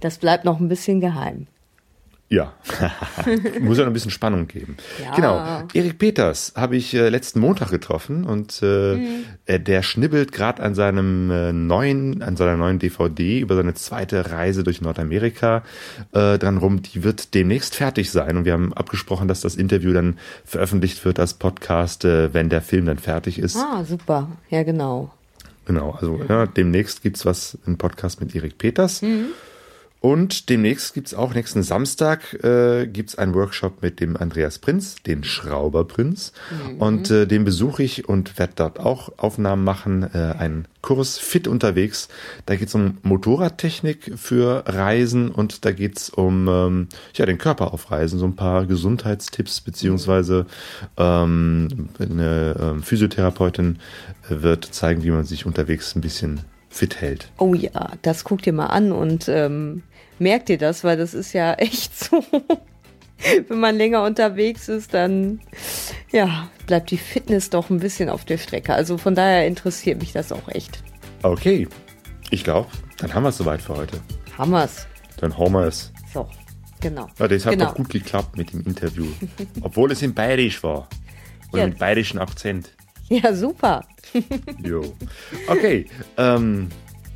[0.00, 1.46] Das bleibt noch ein bisschen geheim.
[2.28, 2.54] Ja,
[3.60, 4.78] muss ja noch ein bisschen Spannung geben.
[5.02, 5.14] Ja.
[5.14, 5.68] Genau.
[5.74, 9.24] Erik Peters habe ich äh, letzten Montag getroffen und äh, mhm.
[9.44, 14.30] äh, der schnibbelt gerade an seinem äh, neuen, an seiner neuen DVD über seine zweite
[14.30, 15.62] Reise durch Nordamerika
[16.12, 16.80] äh, dran rum.
[16.80, 21.20] Die wird demnächst fertig sein und wir haben abgesprochen, dass das Interview dann veröffentlicht wird
[21.20, 23.56] als Podcast, äh, wenn der Film dann fertig ist.
[23.56, 24.30] Ah, super.
[24.48, 25.12] Ja, genau.
[25.66, 29.02] Genau, also ja, demnächst gibt's was, ein Podcast mit Erik Peters.
[29.02, 29.26] Mhm.
[30.02, 35.22] Und demnächst gibt's auch nächsten Samstag äh, gibt's einen Workshop mit dem Andreas Prinz, den
[35.22, 36.32] Schrauberprinz.
[36.50, 36.78] Mhm.
[36.78, 40.02] Und äh, den besuche ich und werde dort auch Aufnahmen machen.
[40.12, 42.08] Äh, einen Kurs Fit unterwegs.
[42.46, 47.92] Da geht's um Motorradtechnik für Reisen und da geht's um ähm, ja den Körper auf
[47.92, 50.46] Reisen, so ein paar Gesundheitstipps beziehungsweise
[50.96, 53.78] ähm, eine ähm, Physiotherapeutin
[54.28, 56.40] wird zeigen, wie man sich unterwegs ein bisschen
[56.72, 57.30] fit hält.
[57.38, 59.82] Oh ja, das guck dir mal an und ähm,
[60.22, 62.24] merkt ihr das, weil das ist ja echt so.
[63.48, 65.40] Wenn man länger unterwegs ist, dann
[66.10, 68.74] ja, bleibt die Fitness doch ein bisschen auf der Strecke.
[68.74, 70.82] Also von daher interessiert mich das auch echt.
[71.22, 71.68] Okay,
[72.30, 72.68] ich glaube,
[72.98, 74.00] dann haben wir es soweit für heute.
[74.36, 74.86] Haben wir es.
[75.18, 75.92] Dann haben wir es.
[76.12, 76.28] So.
[76.80, 77.06] Genau.
[77.18, 77.66] Ja, das hat genau.
[77.66, 79.06] doch gut geklappt mit dem Interview.
[79.60, 80.88] Obwohl es in Bayerisch war.
[81.52, 81.66] Und Ja.
[81.66, 82.70] mit bayerischem Akzent.
[83.08, 83.84] Ja, super.
[84.64, 84.94] Jo.
[85.46, 85.86] Okay,
[86.16, 86.68] ähm,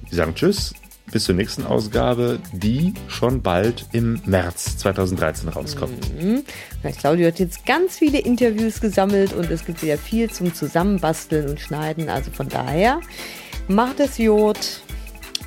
[0.08, 0.74] wir sagen Tschüss.
[1.12, 6.10] Bis zur nächsten Ausgabe, die schon bald im März 2013 rauskommt.
[6.82, 11.48] Ja, Claudio hat jetzt ganz viele Interviews gesammelt und es gibt wieder viel zum Zusammenbasteln
[11.48, 12.08] und Schneiden.
[12.08, 13.00] Also von daher,
[13.68, 14.58] macht es Jod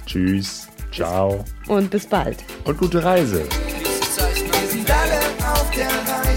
[0.05, 2.37] Tschüss, ciao und bis bald.
[2.63, 3.43] und gute Reise.
[3.43, 6.28] Wir sind alle auf der Reise,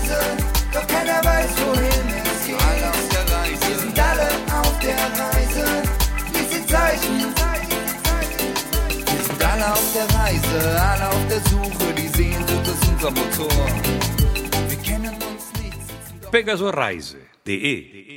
[10.55, 11.41] alle auf der
[16.33, 18.12] pegasoreise.de